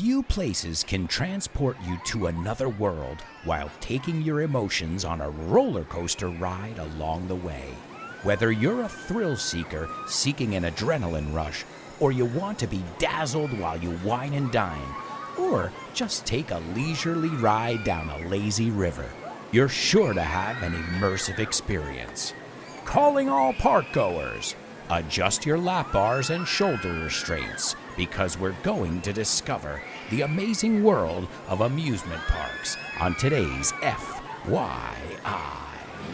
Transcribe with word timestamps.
Few 0.00 0.22
places 0.22 0.82
can 0.82 1.06
transport 1.06 1.76
you 1.86 1.98
to 2.06 2.28
another 2.28 2.70
world 2.70 3.18
while 3.44 3.70
taking 3.80 4.22
your 4.22 4.40
emotions 4.40 5.04
on 5.04 5.20
a 5.20 5.28
roller 5.28 5.84
coaster 5.84 6.28
ride 6.28 6.78
along 6.78 7.28
the 7.28 7.36
way. 7.36 7.74
Whether 8.22 8.50
you're 8.50 8.84
a 8.84 8.88
thrill 8.88 9.36
seeker 9.36 9.90
seeking 10.06 10.54
an 10.54 10.62
adrenaline 10.62 11.34
rush, 11.34 11.66
or 12.00 12.12
you 12.12 12.24
want 12.24 12.58
to 12.60 12.66
be 12.66 12.82
dazzled 12.98 13.52
while 13.58 13.76
you 13.76 13.90
wine 14.02 14.32
and 14.32 14.50
dine, 14.50 14.88
or 15.38 15.70
just 15.92 16.24
take 16.24 16.50
a 16.50 16.62
leisurely 16.74 17.28
ride 17.28 17.84
down 17.84 18.08
a 18.08 18.26
lazy 18.28 18.70
river, 18.70 19.10
you're 19.52 19.68
sure 19.68 20.14
to 20.14 20.22
have 20.22 20.62
an 20.62 20.72
immersive 20.72 21.38
experience. 21.38 22.32
Calling 22.86 23.28
all 23.28 23.52
park 23.52 23.84
goers, 23.92 24.54
adjust 24.88 25.44
your 25.44 25.58
lap 25.58 25.92
bars 25.92 26.30
and 26.30 26.48
shoulder 26.48 26.90
restraints 26.90 27.76
because 28.00 28.38
we're 28.38 28.56
going 28.62 28.98
to 29.02 29.12
discover 29.12 29.82
the 30.08 30.22
amazing 30.22 30.82
world 30.82 31.28
of 31.48 31.60
amusement 31.60 32.22
parks 32.28 32.78
on 32.98 33.14
today's 33.16 33.72
FYI. 33.82 34.94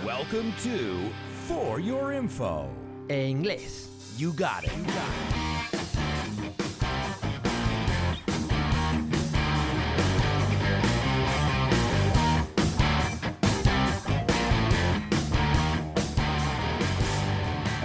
Welcome 0.05 0.52
to 0.65 1.09
For 1.46 1.79
Your 1.79 2.12
Info. 2.12 2.69
En 3.09 3.37
inglés. 3.37 3.87
You 4.19 4.33
got 4.33 4.65
it. 4.65 4.77
You 4.77 4.83
got 4.83 4.96
it. 4.96 5.45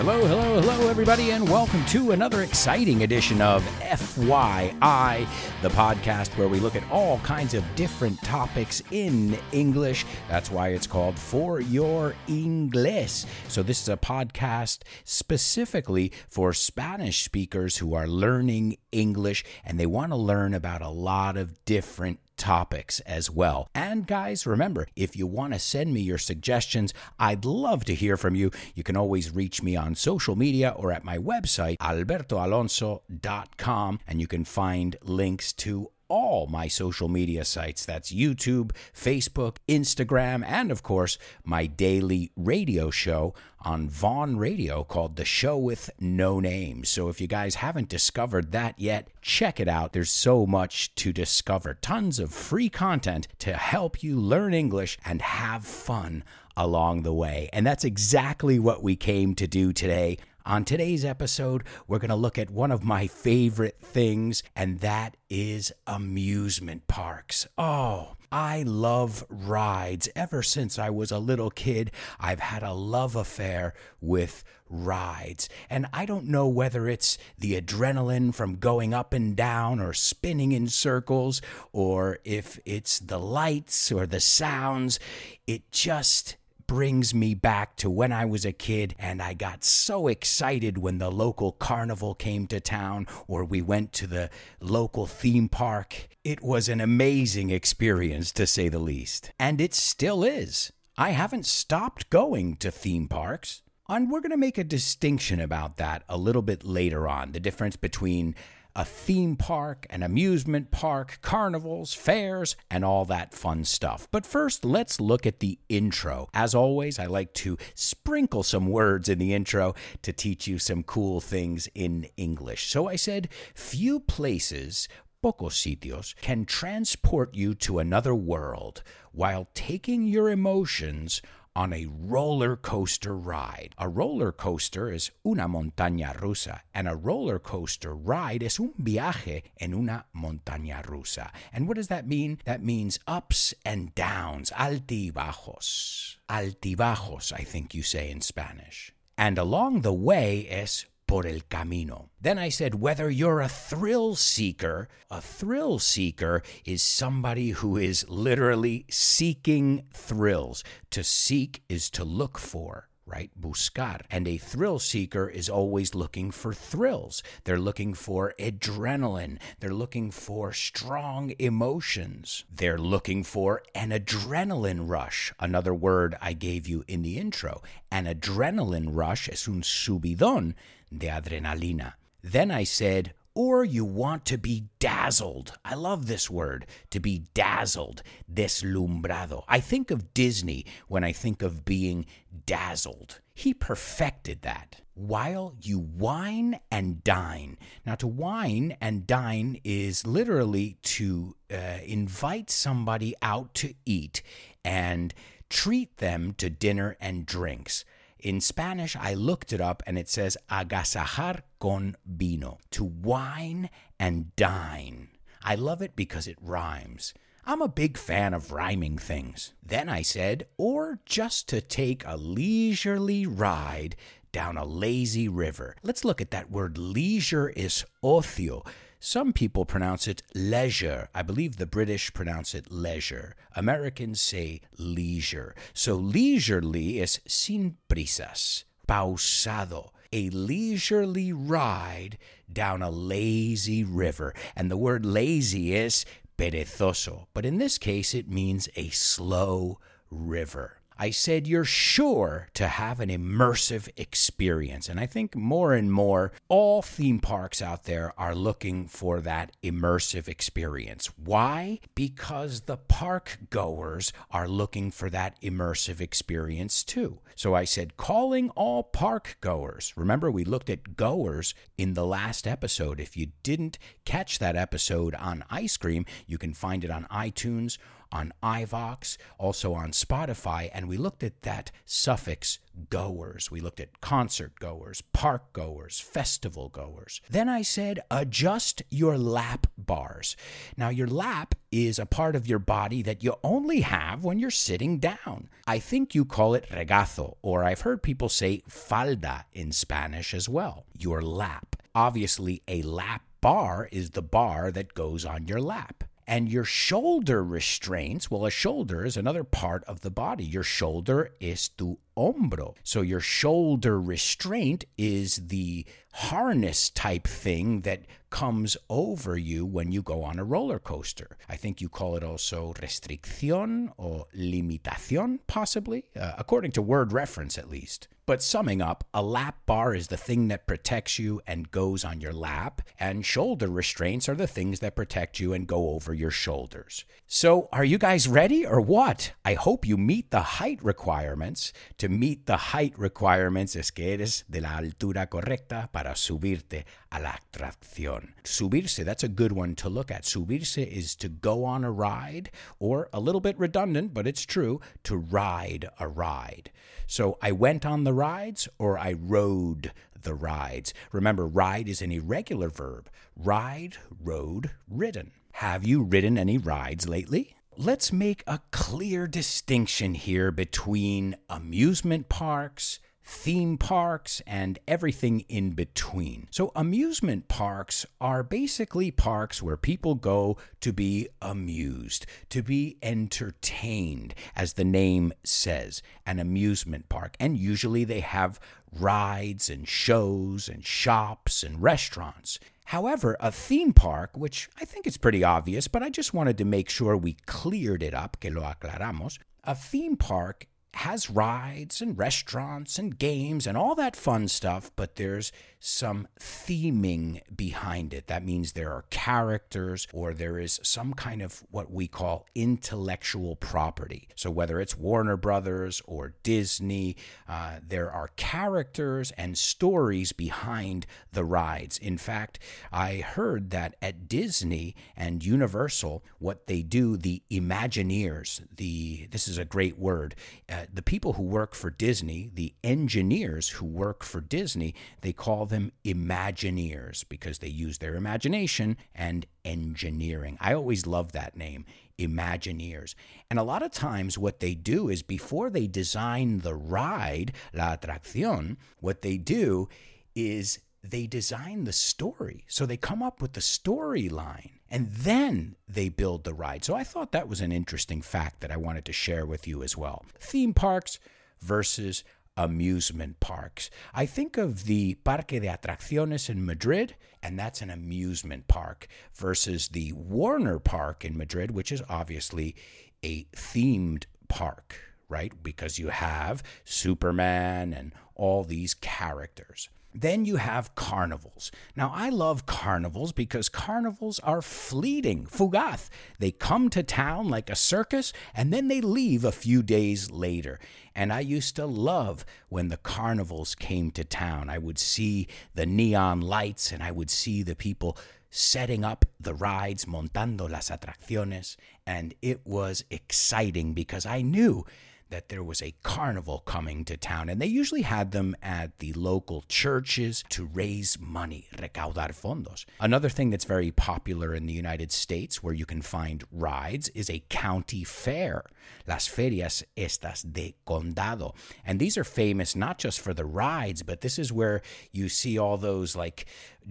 Hello, 0.04 0.26
hello, 0.26 0.60
hello, 0.60 0.90
everybody, 0.90 1.30
and 1.30 1.48
welcome 1.48 1.86
to 1.86 2.10
another 2.10 2.42
exciting 2.42 3.04
edition 3.04 3.40
of 3.40 3.64
FYI, 3.82 5.28
the 5.62 5.70
podcast 5.70 6.36
where 6.40 6.48
we 6.48 6.60
look 6.60 6.76
at 6.76 6.82
all 6.90 7.20
kinds 7.20 7.54
of 7.54 7.64
different 7.76 8.20
topics 8.24 8.82
in 8.90 9.38
English. 9.52 10.08
That's 10.28 10.50
why 10.50 10.70
it's 10.70 10.88
called 10.88 11.20
For 11.20 11.62
Your 11.62 12.16
English. 12.28 13.26
So, 13.48 13.62
this 13.62 13.84
is 13.84 13.90
a 13.90 13.96
podcast 13.96 14.80
specifically 15.04 16.12
for 16.28 16.52
Spanish 16.52 17.24
speakers 17.24 17.78
who 17.78 17.94
are 17.94 18.08
learning 18.08 18.78
English 18.92 19.46
and 19.64 19.80
they 19.80 19.86
want 19.86 20.14
to 20.14 20.18
learn 20.18 20.56
about 20.56 20.82
a 20.82 20.90
lot 20.90 21.38
of 21.38 21.64
different 21.66 22.18
topics 22.42 23.00
as 23.02 23.30
well. 23.30 23.70
And 23.76 24.08
guys, 24.08 24.48
remember, 24.48 24.88
if 24.96 25.16
you 25.16 25.28
want 25.28 25.54
to 25.54 25.60
send 25.60 25.94
me 25.94 26.02
your 26.02 26.18
suggestions, 26.18 26.92
I'd 27.20 27.46
love 27.46 27.86
to 27.86 27.94
hear 27.94 28.18
from 28.18 28.34
you. 28.34 28.50
You 28.74 28.82
can 28.82 28.98
always 28.98 29.30
reach 29.30 29.62
me 29.62 29.76
on 29.76 29.94
social 29.94 30.36
media 30.36 30.74
or 30.76 30.92
at 30.92 31.04
my 31.04 31.20
website, 31.20 31.78
albertoalonso.com, 31.78 34.00
and 34.08 34.20
you 34.20 34.26
can 34.26 34.44
find 34.44 34.96
links 35.04 35.54
to 35.54 35.92
all 36.12 36.46
my 36.48 36.68
social 36.68 37.08
media 37.08 37.46
sites. 37.46 37.86
That's 37.86 38.12
YouTube, 38.12 38.72
Facebook, 38.94 39.56
Instagram, 39.70 40.44
and 40.46 40.70
of 40.70 40.84
course, 40.84 41.18
my 41.46 41.68
daily 41.68 42.32
radio 42.36 42.90
show 42.90 43.34
on 43.62 43.88
Vaughan 43.88 44.38
Radio 44.38 44.84
called 44.84 45.16
The 45.16 45.24
Show 45.24 45.58
with 45.58 45.90
No 46.02 46.42
Name. 46.42 46.84
So 46.84 47.08
if 47.08 47.22
you 47.22 47.28
guys 47.28 47.56
haven't 47.56 47.88
discovered 47.88 48.52
that 48.52 48.78
yet, 48.78 49.08
check 49.22 49.62
it 49.62 49.70
out. 49.70 49.94
There's 49.94 50.12
so 50.12 50.46
much 50.46 50.94
to 50.96 51.14
discover, 51.14 51.76
tons 51.76 52.20
of 52.20 52.34
free 52.34 52.68
content 52.68 53.30
to 53.40 53.54
help 53.54 54.04
you 54.04 54.20
learn 54.20 54.54
English 54.54 54.98
and 55.06 55.22
have 55.22 55.64
fun 55.66 56.26
along 56.58 57.04
the 57.04 57.14
way. 57.14 57.50
And 57.54 57.66
that's 57.66 57.86
exactly 57.86 58.60
what 58.60 58.84
we 58.84 58.98
came 58.98 59.34
to 59.36 59.48
do 59.48 59.72
today. 59.72 60.18
On 60.46 60.66
today's 60.66 61.06
episode, 61.06 61.64
we're 61.88 62.00
going 62.00 62.10
to 62.10 62.16
look 62.16 62.40
at 62.40 62.50
one 62.50 62.72
of 62.72 62.84
my 62.84 63.06
favorite 63.06 63.78
things, 63.80 64.42
and 64.56 64.80
that 64.80 65.16
is 65.30 65.72
amusement 65.86 66.88
parks. 66.88 67.48
Oh, 67.60 68.16
I 68.32 68.64
love 68.64 69.24
rides. 69.30 70.10
Ever 70.16 70.42
since 70.42 70.80
I 70.80 70.90
was 70.90 71.12
a 71.12 71.20
little 71.20 71.52
kid, 71.52 71.92
I've 72.20 72.40
had 72.40 72.64
a 72.64 72.74
love 72.74 73.16
affair 73.16 73.76
with 74.00 74.44
rides. 74.68 75.48
And 75.70 75.86
I 75.94 76.06
don't 76.06 76.26
know 76.28 76.48
whether 76.48 76.88
it's 76.88 77.20
the 77.38 77.62
adrenaline 77.62 78.34
from 78.34 78.56
going 78.56 78.96
up 78.96 79.14
and 79.14 79.36
down 79.36 79.80
or 79.80 79.94
spinning 79.94 80.54
in 80.54 80.70
circles, 80.70 81.42
or 81.72 82.18
if 82.24 82.58
it's 82.66 82.98
the 82.98 83.20
lights 83.20 83.92
or 83.92 84.08
the 84.08 84.22
sounds. 84.22 85.00
It 85.46 85.72
just 85.72 86.38
brings 86.72 87.14
me 87.14 87.34
back 87.34 87.76
to 87.76 87.90
when 87.90 88.14
I 88.14 88.24
was 88.24 88.46
a 88.46 88.54
kid 88.54 88.96
and 88.98 89.22
I 89.22 89.34
got 89.34 89.66
so 89.66 90.08
excited 90.08 90.78
when 90.78 91.00
the 91.00 91.12
local 91.12 91.52
carnival 91.52 92.16
came 92.16 92.48
to 92.48 92.62
town 92.62 93.08
or 93.28 93.44
we 93.44 93.62
went 93.62 93.92
to 93.92 94.08
the 94.08 94.30
local 94.62 95.06
theme 95.06 95.50
park. 95.50 96.08
It 96.24 96.42
was 96.42 96.70
an 96.70 96.80
amazing 96.80 97.50
experience 97.50 98.32
to 98.32 98.48
say 98.48 98.70
the 98.70 98.80
least. 98.80 99.34
And 99.38 99.60
it 99.60 99.74
still 99.74 100.24
is. 100.24 100.72
I 100.98 101.10
haven't 101.10 101.46
stopped 101.46 102.10
going 102.10 102.56
to 102.60 102.72
theme 102.72 103.10
parks. 103.10 103.64
And 103.90 104.10
we're 104.10 104.22
going 104.22 104.32
to 104.32 104.38
make 104.38 104.58
a 104.58 104.64
distinction 104.64 105.42
about 105.42 105.76
that 105.76 106.04
a 106.08 106.18
little 106.18 106.42
bit 106.42 106.64
later 106.64 107.06
on 107.06 107.34
the 107.34 107.42
difference 107.42 107.76
between 107.76 108.34
a 108.76 108.86
theme 108.86 109.36
park, 109.36 109.86
an 109.90 110.04
amusement 110.04 110.72
park, 110.72 111.20
carnivals, 111.22 111.94
fairs, 111.94 112.56
and 112.70 112.86
all 112.86 113.06
that 113.06 113.34
fun 113.34 113.64
stuff. 113.64 114.08
But 114.12 114.26
first, 114.26 114.64
let's 114.64 115.00
look 115.00 115.26
at 115.26 115.40
the 115.40 115.60
intro. 115.70 116.30
As 116.34 116.56
always, 116.56 117.00
I 117.00 117.06
like 117.06 117.34
to 117.36 117.58
sprinkle 117.76 118.44
some 118.44 118.68
words 118.68 119.10
in 119.10 119.20
the 119.20 119.34
intro 119.34 119.76
to 120.02 120.14
teach 120.14 120.48
you 120.48 120.60
some 120.60 120.84
cool 120.84 121.22
things 121.22 121.68
in 121.76 122.08
English. 122.18 122.68
So 122.68 122.88
I 122.88 122.96
said, 122.96 123.30
few 123.54 124.00
places 124.00 124.88
pocos 125.24 125.54
sitios 125.54 126.16
can 126.22 126.46
transport 126.46 127.36
you 127.36 127.54
to 127.54 127.78
another 127.78 128.16
world 128.16 128.82
while 129.12 129.48
taking 129.54 130.08
your 130.08 130.30
emotions 130.30 131.22
on 131.56 131.74
a 131.74 131.86
roller 131.86 132.56
coaster 132.56 133.16
ride. 133.16 133.76
A 133.78 133.90
roller 133.90 134.32
coaster 134.32 134.92
is 134.92 135.12
una 135.26 135.48
montaña 135.48 136.16
rusa, 136.16 136.62
and 136.74 136.88
a 136.88 136.96
roller 136.96 137.40
coaster 137.40 137.96
ride 137.96 138.44
es 138.44 138.60
un 138.60 138.74
viaje 138.78 139.44
en 139.60 139.74
una 139.74 140.06
montaña 140.16 140.84
rusa. 140.84 141.32
And 141.54 141.68
what 141.68 141.78
does 141.78 141.88
that 141.88 142.08
mean? 142.08 142.40
That 142.46 142.64
means 142.64 143.00
ups 143.08 143.54
and 143.66 143.94
downs, 143.96 144.52
altibajos. 144.52 146.18
Altibajos, 146.30 147.34
I 147.34 147.44
think 147.44 147.74
you 147.74 147.84
say 147.84 148.10
in 148.10 148.22
Spanish. 148.22 148.94
And 149.18 149.38
along 149.38 149.82
the 149.82 149.94
way 149.94 150.48
es 150.50 150.86
por 151.12 151.28
el 151.28 151.42
camino. 151.50 152.10
Then 152.22 152.40
I 152.40 152.48
said, 152.48 152.76
whether 152.76 153.10
you're 153.10 153.42
a 153.42 153.50
thrill 153.50 154.16
seeker, 154.16 154.88
a 155.10 155.20
thrill 155.20 155.78
seeker 155.78 156.42
is 156.64 156.82
somebody 156.82 157.50
who 157.50 157.76
is 157.76 158.08
literally 158.08 158.86
seeking 158.90 159.84
thrills. 159.94 160.64
To 160.92 161.04
seek 161.04 161.64
is 161.68 161.90
to 161.90 162.06
look 162.06 162.38
for. 162.38 162.88
Right? 163.06 163.30
Buscar. 163.38 164.00
And 164.10 164.26
a 164.26 164.38
thrill 164.38 164.80
seeker 164.80 165.28
is 165.28 165.50
always 165.50 165.94
looking 165.94 166.32
for 166.32 166.54
thrills. 166.54 167.24
They're 167.44 167.60
looking 167.60 167.94
for 167.94 168.34
adrenaline. 168.40 169.38
They're 169.60 169.74
looking 169.74 170.12
for 170.12 170.54
strong 170.54 171.34
emotions. 171.40 172.46
They're 172.50 172.78
looking 172.78 173.26
for 173.26 173.64
an 173.76 173.90
adrenaline 173.90 174.88
rush. 174.88 175.34
Another 175.42 175.74
word 175.74 176.16
I 176.22 176.32
gave 176.32 176.70
you 176.70 176.86
in 176.88 177.02
the 177.02 177.18
intro. 177.18 177.62
An 177.92 178.06
adrenaline 178.06 178.92
rush 178.94 179.28
es 179.28 179.46
un 179.46 179.62
subidón 179.62 180.54
de 180.96 181.08
adrenalina. 181.08 181.94
Then 182.24 182.52
I 182.52 182.64
said, 182.64 183.14
or 183.34 183.64
you 183.64 183.86
want 183.86 184.26
to 184.26 184.38
be 184.38 184.66
dazzled. 184.80 185.54
I 185.64 185.76
love 185.76 186.08
this 186.08 186.30
word, 186.30 186.66
to 186.90 187.00
be 187.00 187.24
dazzled, 187.34 188.04
deslumbrado. 188.32 189.44
I 189.48 189.60
think 189.60 189.90
of 189.90 190.14
Disney 190.14 190.66
when 190.88 191.04
I 191.04 191.14
think 191.14 191.42
of 191.42 191.64
being 191.64 192.06
dazzled. 192.46 193.22
He 193.34 193.54
perfected 193.54 194.42
that. 194.42 194.82
While 194.94 195.56
you 195.62 195.80
wine 195.80 196.60
and 196.70 197.04
dine. 197.04 197.58
Now, 197.86 197.96
to 197.96 198.08
wine 198.08 198.76
and 198.82 199.08
dine 199.08 199.60
is 199.64 200.06
literally 200.06 200.78
to 200.84 201.36
uh, 201.52 201.80
invite 201.86 202.50
somebody 202.50 203.16
out 203.22 203.54
to 203.56 203.74
eat 203.86 204.22
and 204.64 205.14
treat 205.50 205.98
them 205.98 206.34
to 206.38 206.50
dinner 206.50 206.98
and 207.00 207.26
drinks. 207.26 207.86
In 208.22 208.40
Spanish, 208.40 208.96
I 208.96 209.16
looked 209.16 209.52
it 209.52 209.60
up 209.60 209.82
and 209.88 209.98
it 209.98 210.08
says 210.08 210.38
agasajar 210.50 211.42
con 211.60 211.96
vino, 212.06 212.60
to 212.70 212.84
wine 212.84 213.70
and 214.00 214.36
dine. 214.36 215.10
I 215.44 215.56
love 215.56 215.82
it 215.82 215.96
because 215.96 216.28
it 216.28 216.38
rhymes. 216.40 217.16
I'm 217.46 217.64
a 217.64 217.68
big 217.68 217.98
fan 217.98 218.36
of 218.36 218.52
rhyming 218.52 219.00
things. 219.00 219.54
Then 219.64 219.90
I 219.90 220.04
said, 220.04 220.46
or 220.58 221.00
just 221.04 221.50
to 221.50 221.62
take 221.62 222.04
a 222.06 222.16
leisurely 222.16 223.26
ride 223.26 223.96
down 224.32 224.56
a 224.56 224.66
lazy 224.66 225.28
river. 225.28 225.76
Let's 225.82 226.06
look 226.06 226.22
at 226.22 226.30
that 226.30 226.52
word. 226.52 226.78
Leisure 226.78 227.50
is 227.50 227.86
ocio. 228.04 228.64
Some 229.04 229.34
people 229.34 229.66
pronounce 229.66 230.08
it 230.08 230.22
leisure. 230.36 231.10
I 231.16 231.24
believe 231.24 231.58
the 231.58 231.66
British 231.66 232.14
pronounce 232.14 232.54
it 232.54 232.72
leisure. 232.72 233.36
Americans 233.56 234.22
say 234.22 234.62
leisure. 234.78 235.56
So 235.74 235.96
leisurely 235.96 237.00
is 237.00 237.20
sin 237.28 237.78
prisas, 237.90 238.64
pausado. 238.88 239.90
a 240.14 240.30
leisurely 240.30 241.34
ride 241.34 242.20
down 242.54 242.84
a 242.84 242.92
lazy 242.92 243.84
river. 243.84 244.36
And 244.56 244.70
the 244.70 244.78
word 244.78 245.04
lazy 245.04 245.74
is 245.74 246.06
perezoso, 246.38 247.26
but 247.34 247.44
in 247.44 247.58
this 247.58 247.80
case 247.80 248.14
it 248.14 248.30
means 248.30 248.70
a 248.76 248.90
slow 248.90 249.80
river. 250.12 250.81
I 250.98 251.10
said 251.10 251.48
you're 251.48 251.66
sure 251.66 252.50
to 252.54 252.68
have 252.68 253.00
an 253.00 253.10
immersive 253.10 253.90
experience. 253.98 254.88
And 254.88 255.00
I 255.00 255.06
think 255.06 255.36
more 255.36 255.74
and 255.74 255.92
more, 255.92 256.32
all 256.48 256.82
theme 256.82 257.20
parks 257.20 257.62
out 257.62 257.86
there 257.86 258.14
are 258.18 258.36
looking 258.36 258.88
for 258.88 259.20
that 259.22 259.52
immersive 259.64 260.28
experience. 260.28 261.08
Why? 261.18 261.80
Because 261.96 262.62
the 262.62 262.78
park 262.78 263.40
goers 263.50 264.14
are 264.30 264.48
looking 264.48 264.92
for 264.92 265.10
that 265.10 265.42
immersive 265.42 266.02
experience 266.02 266.84
too. 266.84 267.20
So 267.36 267.56
I 267.56 267.64
said, 267.64 267.98
calling 267.98 268.50
all 268.52 268.84
park 268.84 269.38
goers. 269.42 269.94
Remember, 269.96 270.30
we 270.30 270.44
looked 270.44 270.70
at 270.70 270.96
goers 270.96 271.56
in 271.78 271.96
the 271.96 272.06
last 272.06 272.46
episode. 272.46 273.00
If 273.00 273.18
you 273.18 273.32
didn't 273.42 273.80
catch 274.06 274.40
that 274.40 274.56
episode 274.56 275.16
on 275.16 275.44
ice 275.50 275.78
cream, 275.78 276.06
you 276.28 276.38
can 276.38 276.54
find 276.54 276.84
it 276.84 276.92
on 276.92 277.06
iTunes 277.06 277.78
on 278.12 278.34
iVoox, 278.44 279.18
also 279.38 279.74
on 279.74 279.92
Spotify, 279.92 280.70
and 280.74 280.88
we 280.88 280.98
looked 280.98 281.24
at 281.24 281.42
that 281.44 281.72
suffix 281.86 282.60
goers. 282.90 283.52
We 283.52 283.62
looked 283.62 283.80
at 283.80 284.02
concert 284.02 284.60
goers, 284.60 285.02
park 285.14 285.54
goers, 285.54 286.00
festival 286.00 286.70
goers. 286.70 287.22
Then 287.30 287.50
I 287.50 287.62
said, 287.62 288.00
adjust 288.10 288.82
your 288.90 289.18
lap 289.18 289.68
bars. 289.78 290.36
Now, 290.78 290.90
your 290.90 291.08
lap 291.08 291.56
is 291.72 292.00
a 292.00 292.06
part 292.06 292.36
of 292.36 292.48
your 292.48 292.60
body 292.60 293.02
that 293.02 293.24
you 293.24 293.36
only 293.44 293.82
have 293.82 294.24
when 294.24 294.40
you're 294.40 294.52
sitting 294.52 295.00
down. 295.00 295.50
I 295.68 295.80
think 295.80 296.14
you 296.16 296.26
call 296.26 296.54
it 296.54 296.70
regazo, 296.70 297.38
or 297.42 297.64
I've 297.64 297.82
heard 297.82 298.04
people 298.04 298.30
say 298.30 298.62
falda 298.68 299.46
in 299.54 299.72
Spanish 299.72 300.34
as 300.34 300.50
well, 300.50 300.86
your 300.98 301.22
lap. 301.22 301.76
Obviously, 301.94 302.62
a 302.68 302.82
lap 302.84 303.24
bar 303.42 303.90
is 303.92 304.12
the 304.12 304.22
bar 304.22 304.72
that 304.72 304.94
goes 304.94 305.26
on 305.26 305.48
your 305.48 305.60
lap. 305.60 306.04
And 306.28 306.50
your 306.50 306.64
shoulder 306.64 307.44
restraints, 307.44 308.30
well, 308.30 308.46
a 308.46 308.52
shoulder 308.52 309.06
is 309.06 309.18
another 309.18 309.44
part 309.44 309.84
of 309.86 310.02
the 310.02 310.12
body. 310.12 310.44
Your 310.44 310.64
shoulder 310.64 311.32
is 311.40 311.70
tu 311.70 311.98
hombro. 312.16 312.76
So 312.84 313.02
your 313.02 313.20
shoulder 313.20 314.00
restraint 314.00 314.86
is 314.98 315.48
the 315.48 315.86
harness 316.12 316.90
type 316.90 317.28
thing 317.28 317.82
that 317.82 318.04
comes 318.30 318.78
over 318.90 319.38
you 319.38 319.66
when 319.66 319.92
you 319.92 320.02
go 320.02 320.24
on 320.24 320.40
a 320.40 320.44
roller 320.44 320.80
coaster. 320.80 321.38
I 321.50 321.58
think 321.58 321.82
you 321.82 321.90
call 321.90 322.16
it 322.16 322.24
also 322.24 322.74
restricción 322.82 323.92
or 323.98 324.26
limitación, 324.36 325.40
possibly, 325.48 326.06
uh, 326.20 326.34
according 326.38 326.72
to 326.74 326.82
word 326.82 327.12
reference 327.12 327.58
at 327.58 327.70
least. 327.70 328.08
But 328.26 328.42
summing 328.42 328.82
up, 328.82 329.04
a 329.14 329.22
lap 329.22 329.58
bar 329.66 329.94
is 329.94 330.08
the 330.08 330.16
thing 330.16 330.48
that 330.48 330.68
protects 330.68 331.20
you 331.20 331.42
and 331.46 331.70
goes 331.70 332.06
on 332.06 332.22
your 332.22 332.32
lap, 332.32 332.82
and 332.98 333.26
shoulder 333.26 333.68
restraints 333.68 334.30
are 334.30 334.36
the 334.36 334.48
things 334.48 334.80
that 334.80 334.96
protect 334.96 335.40
you 335.40 335.54
and 335.54 335.68
go 335.68 335.90
over 335.90 336.14
your 336.14 336.32
shoulders. 336.32 337.04
So, 337.28 337.68
are 337.74 337.84
you 337.84 337.98
guys 337.98 338.28
ready 338.28 338.66
or 338.66 338.80
what? 338.80 339.34
I 339.44 339.56
hope 339.56 339.86
you 339.86 339.98
meet 339.98 340.32
the 340.32 340.60
height 340.60 340.82
requirements. 340.82 341.74
To 341.98 342.08
meet 342.10 342.46
the 342.46 342.58
height 342.58 342.98
requirements 342.98 343.76
es 343.76 343.92
que 343.92 344.14
eres 344.14 344.46
de 344.50 344.62
la 344.62 344.78
altura 344.78 345.28
correcta 345.28 345.90
para 346.02 346.16
subirte 346.16 346.84
a 347.12 347.20
la 347.20 347.34
atracción. 347.34 348.34
Subirse, 348.44 349.06
that's 349.06 349.24
a 349.24 349.28
good 349.28 349.52
one 349.52 349.76
to 349.76 349.88
look 349.88 350.10
at. 350.10 350.24
Subirse 350.24 350.88
is 350.88 351.16
to 351.16 351.30
go 351.30 351.64
on 351.64 351.84
a 351.84 351.92
ride, 351.92 352.50
or 352.80 353.08
a 353.14 353.20
little 353.20 353.40
bit 353.40 353.58
redundant, 353.60 354.12
but 354.12 354.26
it's 354.26 354.44
true, 354.44 354.82
to 355.04 355.16
ride 355.16 355.88
a 356.00 356.08
ride. 356.08 356.72
So 357.06 357.38
I 357.40 357.52
went 357.52 357.86
on 357.86 358.04
the 358.04 358.14
rides 358.14 358.68
or 358.80 358.98
I 358.98 359.14
rode 359.14 359.92
the 360.20 360.34
rides. 360.34 360.92
Remember, 361.12 361.46
ride 361.46 361.88
is 361.88 362.02
an 362.02 362.12
irregular 362.12 362.70
verb. 362.70 363.08
Ride, 363.36 363.98
rode, 364.24 364.72
ridden. 364.90 365.32
Have 365.54 365.86
you 365.86 366.02
ridden 366.02 366.36
any 366.36 366.58
rides 366.58 367.08
lately? 367.08 367.56
Let's 367.78 368.12
make 368.12 368.44
a 368.48 368.60
clear 368.72 369.28
distinction 369.28 370.16
here 370.16 370.52
between 370.52 371.36
amusement 371.48 372.28
parks, 372.28 373.00
theme 373.32 373.78
parks, 373.78 374.42
and 374.46 374.78
everything 374.88 375.40
in 375.48 375.72
between. 375.72 376.48
So, 376.52 376.72
amusement 376.76 377.48
parks 377.48 378.06
are 378.20 378.44
basically 378.44 379.10
parks 379.10 379.62
where 379.62 379.78
people 379.78 380.16
go 380.16 380.58
to 380.82 380.92
be 380.92 381.30
amused, 381.42 382.26
to 382.50 382.62
be 382.62 382.98
entertained, 383.02 384.36
as 384.56 384.74
the 384.74 384.84
name 384.84 385.32
says, 385.46 386.04
an 386.26 386.40
amusement 386.40 387.08
park. 387.08 387.38
And 387.40 387.58
usually 387.58 388.04
they 388.04 388.20
have 388.20 388.60
rides 388.92 389.70
and 389.70 389.88
shows 389.88 390.68
and 390.68 390.86
shops 390.86 391.64
and 391.64 391.82
restaurants. 391.82 392.60
However, 392.86 393.38
a 393.40 393.52
theme 393.52 393.94
park, 393.94 394.32
which 394.36 394.70
I 394.80 394.84
think 394.84 395.08
is 395.08 395.16
pretty 395.16 395.42
obvious, 395.42 395.88
but 395.88 396.04
I 396.04 396.10
just 396.10 396.34
wanted 396.34 396.58
to 396.58 396.66
make 396.66 396.90
sure 396.90 397.16
we 397.16 397.38
cleared 397.46 398.04
it 398.04 398.14
up, 398.14 398.38
que 398.42 398.52
lo 398.52 398.62
aclaramos. 398.62 399.40
A 399.64 399.74
theme 399.74 400.18
park 400.18 400.68
has 400.94 401.30
rides 401.30 402.02
and 402.02 402.18
restaurants 402.18 403.00
and 403.00 403.18
games 403.18 403.66
and 403.66 403.78
all 403.78 403.96
that 403.96 404.16
fun 404.16 404.48
stuff, 404.48 404.92
but 404.96 405.16
there's 405.16 405.52
some 405.84 406.28
theming 406.40 407.42
behind 407.56 408.14
it. 408.14 408.28
That 408.28 408.46
means 408.46 408.74
there 408.74 408.92
are 408.92 409.06
characters 409.10 410.08
or 410.14 410.34
there 410.34 410.60
is 410.60 410.80
some 410.84 411.14
kind 411.14 411.42
of 411.42 411.64
what 411.72 411.92
we 411.92 412.08
call 412.08 412.46
intellectual 412.54 413.56
property. 413.56 414.30
So, 414.36 414.52
whether 414.52 414.80
it's 414.80 414.96
Warner 414.96 415.38
Brothers 415.38 416.02
or 416.06 416.36
Disney, 416.44 417.16
uh, 417.50 417.78
there 417.86 418.12
are 418.12 418.30
characters 418.36 419.32
and 419.32 419.58
stories 419.58 420.34
behind 420.34 421.08
the 421.32 421.44
rides. 421.44 421.98
In 421.98 422.18
fact, 422.18 422.60
I 422.92 423.18
heard 423.18 423.72
that 423.72 423.96
at 424.04 424.28
Disney 424.28 424.96
and 425.18 425.44
Universal, 425.44 426.24
what 426.38 426.68
they 426.68 426.84
do, 426.84 427.18
the 427.18 427.42
Imagineers, 427.50 428.62
the 428.76 429.28
this 429.32 429.48
is 429.48 429.58
a 429.58 429.66
great 429.66 429.98
word, 429.98 430.36
uh, 430.70 430.81
the 430.94 431.02
people 431.02 431.34
who 431.34 431.44
work 431.44 431.76
for 431.76 431.90
Disney, 431.90 432.50
the 432.54 432.74
engineers 432.84 433.70
who 433.70 433.86
work 433.86 434.24
for 434.24 434.42
Disney, 434.42 434.94
they 435.22 435.34
call 435.34 435.66
them 435.66 435.92
Imagineers 436.06 437.24
because 437.28 437.60
they 437.60 437.68
use 437.68 437.98
their 437.98 438.16
imagination 438.16 438.98
and 439.16 439.46
engineering. 439.66 440.58
I 440.60 440.74
always 440.74 441.06
love 441.06 441.32
that 441.32 441.56
name, 441.56 441.86
Imagineers. 442.20 443.16
And 443.50 443.60
a 443.60 443.64
lot 443.64 443.84
of 443.84 443.92
times, 443.92 444.38
what 444.38 444.60
they 444.60 444.76
do 444.76 445.10
is 445.10 445.24
before 445.24 445.70
they 445.70 445.88
design 445.88 446.60
the 446.60 446.76
ride, 446.76 447.54
La 447.74 447.96
Atracción, 447.96 448.78
what 449.00 449.22
they 449.22 449.38
do 449.38 449.90
is 450.36 450.80
they 451.04 451.28
design 451.28 451.84
the 451.84 451.94
story. 451.94 452.64
So 452.68 452.86
they 452.86 452.98
come 452.98 453.24
up 453.24 453.42
with 453.42 453.54
the 453.54 453.62
storyline 453.62 454.72
and 454.90 455.10
then 455.12 455.76
they 455.88 456.10
build 456.10 456.44
the 456.44 456.54
ride. 456.54 456.84
So 456.84 456.96
I 456.96 457.04
thought 457.04 457.32
that 457.32 457.48
was 457.48 457.62
an 457.62 457.72
interesting 457.72 458.22
fact 458.22 458.62
that 458.62 458.72
I 458.72 458.78
wanted 458.78 459.06
to 459.06 459.14
share 459.14 459.46
with 459.46 459.68
you 459.68 459.84
as 459.84 459.98
well. 459.98 460.26
Theme 460.40 460.74
parks 460.74 461.20
versus 461.60 462.24
amusement 462.58 463.40
parks. 463.40 463.90
I 464.14 464.26
think 464.26 464.58
of 464.58 464.86
the 464.86 465.16
Parque 465.16 465.48
de 465.48 465.62
Atracciones 465.62 466.50
in 466.50 466.66
Madrid, 466.66 467.16
and 467.42 467.58
that's 467.58 467.82
an 467.82 467.90
amusement 467.90 468.68
park, 468.68 469.08
versus 469.34 469.88
the 469.90 470.12
Warner 470.14 470.78
Park 470.78 471.24
in 471.24 471.38
Madrid, 471.38 471.72
which 471.72 471.92
is 471.92 472.04
obviously 472.10 472.76
a 473.24 473.46
themed 473.56 474.26
park, 474.50 475.00
right? 475.30 475.54
Because 475.64 475.98
you 475.98 476.10
have 476.10 476.62
Superman 476.84 477.94
and 477.94 478.14
all 478.36 478.64
these 478.64 478.94
characters. 478.94 479.90
Then 480.14 480.46
you 480.46 480.58
have 480.58 480.94
carnivals. 480.96 481.72
Now, 481.96 482.12
I 482.14 482.30
love 482.30 482.66
carnivals 482.66 483.32
because 483.32 483.70
carnivals 483.70 484.40
are 484.40 484.62
fleeting, 484.62 485.46
fugaz. 485.46 486.10
They 486.40 486.52
come 486.52 486.90
to 486.90 487.04
town 487.04 487.50
like 487.50 487.70
a 487.70 487.76
circus 487.76 488.34
and 488.54 488.74
then 488.74 488.88
they 488.88 489.02
leave 489.02 489.46
a 489.46 489.52
few 489.52 489.82
days 489.82 490.30
later. 490.30 490.80
And 491.16 491.32
I 491.32 491.40
used 491.40 491.76
to 491.78 491.86
love 491.86 492.46
when 492.70 492.90
the 492.90 492.98
carnivals 492.98 493.76
came 493.76 494.12
to 494.12 494.24
town. 494.24 494.70
I 494.70 494.78
would 494.78 495.00
see 495.00 495.48
the 495.76 495.86
neon 495.86 496.42
lights 496.42 496.92
and 496.92 497.02
I 497.02 497.12
would 497.12 497.30
see 497.30 497.64
the 497.64 497.76
people 497.76 498.18
setting 498.50 499.06
up 499.06 499.26
the 499.40 499.54
rides, 499.54 500.06
montando 500.06 500.70
las 500.70 500.90
atracciones. 500.90 501.78
And 502.06 502.34
it 502.42 502.62
was 502.66 503.06
exciting 503.10 503.94
because 503.94 504.26
I 504.26 504.42
knew 504.42 504.86
that 505.32 505.50
there 505.50 505.64
was 505.64 505.82
a 505.82 505.96
carnival 506.04 506.60
coming 506.60 507.04
to 507.06 507.18
town, 507.18 507.50
and 507.50 507.62
they 507.62 507.66
usually 507.66 508.04
had 508.04 508.32
them 508.32 508.56
at 508.62 509.00
the 509.00 509.14
local 509.14 509.64
churches 509.68 510.44
to 510.50 510.66
raise 510.66 511.18
money, 511.20 511.68
recaudar 511.78 512.30
fondos. 512.30 512.86
Another 513.00 513.30
thing 513.30 513.50
that's 513.50 513.66
very 513.66 513.92
popular 513.92 514.54
in 514.54 514.68
the 514.68 514.74
United 514.74 515.12
States 515.12 515.64
where 515.64 515.74
you 515.74 515.86
can 515.86 516.02
find 516.02 516.44
rides 516.52 517.10
is 517.10 517.30
a 517.30 517.44
county 517.50 518.04
fair, 518.04 518.64
las 519.08 519.28
ferias 519.28 519.84
estas 519.98 520.44
de 520.44 520.76
condado. 520.86 521.56
And 521.86 522.00
these 522.00 522.18
are 522.18 522.24
famous 522.24 522.76
not 522.76 523.00
just 523.00 523.20
for 523.20 523.34
the 523.34 523.46
rides, 523.46 524.04
but 524.04 524.22
this 524.22 524.38
is 524.38 524.54
where 524.54 524.82
you 525.12 525.30
see 525.30 525.58
all 525.58 525.78
those 525.78 526.16
like 526.16 526.46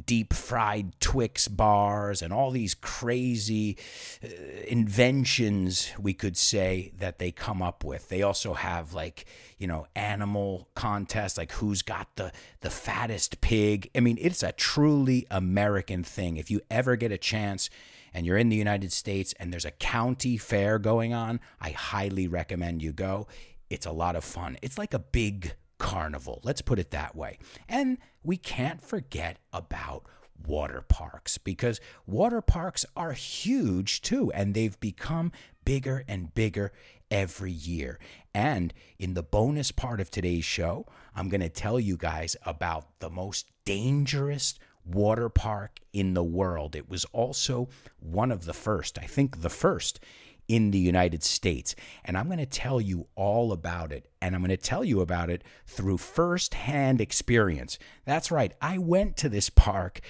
deep 0.06 0.32
fried 0.32 0.98
Twix 1.00 1.48
bars 1.48 2.22
and 2.22 2.32
all 2.32 2.50
these 2.50 2.74
crazy 2.74 3.76
uh, 4.22 4.28
inventions, 4.68 5.90
we 5.98 6.14
could 6.14 6.36
say, 6.36 6.92
that 6.98 7.18
they 7.18 7.32
come 7.32 7.60
up 7.62 7.84
with. 7.84 8.08
They 8.08 8.22
also 8.30 8.54
have 8.54 8.94
like, 8.94 9.24
you 9.58 9.66
know, 9.66 9.88
animal 9.96 10.68
contests, 10.76 11.36
like 11.36 11.50
who's 11.50 11.82
got 11.82 12.06
the 12.14 12.30
the 12.60 12.70
fattest 12.70 13.40
pig. 13.40 13.90
I 13.96 13.98
mean, 13.98 14.18
it's 14.20 14.44
a 14.44 14.52
truly 14.52 15.26
American 15.32 16.04
thing. 16.04 16.36
If 16.36 16.48
you 16.48 16.60
ever 16.70 16.94
get 16.94 17.10
a 17.10 17.18
chance 17.18 17.70
and 18.14 18.24
you're 18.24 18.38
in 18.38 18.48
the 18.48 18.56
United 18.56 18.92
States 18.92 19.34
and 19.40 19.52
there's 19.52 19.64
a 19.64 19.72
county 19.72 20.36
fair 20.36 20.78
going 20.78 21.12
on, 21.12 21.40
I 21.60 21.70
highly 21.70 22.28
recommend 22.28 22.82
you 22.82 22.92
go. 22.92 23.26
It's 23.68 23.86
a 23.86 23.90
lot 23.90 24.14
of 24.14 24.22
fun. 24.22 24.58
It's 24.62 24.78
like 24.78 24.94
a 24.94 25.00
big 25.00 25.54
carnival, 25.78 26.40
let's 26.44 26.62
put 26.62 26.78
it 26.78 26.92
that 26.92 27.16
way. 27.16 27.38
And 27.68 27.98
we 28.22 28.36
can't 28.36 28.80
forget 28.80 29.38
about 29.52 30.04
water 30.46 30.84
parks 30.88 31.36
because 31.36 31.80
water 32.06 32.40
parks 32.40 32.84
are 32.94 33.12
huge 33.12 34.02
too, 34.02 34.30
and 34.32 34.54
they've 34.54 34.78
become 34.78 35.32
bigger 35.64 36.04
and 36.06 36.34
bigger 36.34 36.72
every 37.10 37.52
year. 37.52 37.98
And 38.34 38.72
in 38.98 39.14
the 39.14 39.22
bonus 39.22 39.72
part 39.72 40.00
of 40.00 40.10
today's 40.10 40.44
show, 40.44 40.86
I'm 41.14 41.28
going 41.28 41.40
to 41.40 41.48
tell 41.48 41.80
you 41.80 41.96
guys 41.96 42.36
about 42.44 42.86
the 43.00 43.10
most 43.10 43.46
dangerous 43.64 44.58
water 44.84 45.28
park 45.28 45.80
in 45.92 46.14
the 46.14 46.24
world. 46.24 46.74
It 46.76 46.88
was 46.88 47.04
also 47.06 47.68
one 47.98 48.30
of 48.30 48.44
the 48.44 48.54
first, 48.54 48.98
I 48.98 49.06
think 49.06 49.42
the 49.42 49.50
first 49.50 50.00
in 50.48 50.72
the 50.72 50.78
United 50.78 51.22
States. 51.22 51.76
And 52.04 52.16
I'm 52.16 52.26
going 52.26 52.38
to 52.38 52.46
tell 52.46 52.80
you 52.80 53.06
all 53.14 53.52
about 53.52 53.92
it. 53.92 54.10
And 54.20 54.34
I'm 54.34 54.40
going 54.40 54.50
to 54.50 54.56
tell 54.56 54.84
you 54.84 55.00
about 55.00 55.30
it 55.30 55.44
through 55.66 55.98
firsthand 55.98 57.00
experience. 57.00 57.78
That's 58.04 58.32
right. 58.32 58.52
I 58.60 58.78
went 58.78 59.16
to 59.18 59.28
this 59.28 59.48
park 59.48 60.00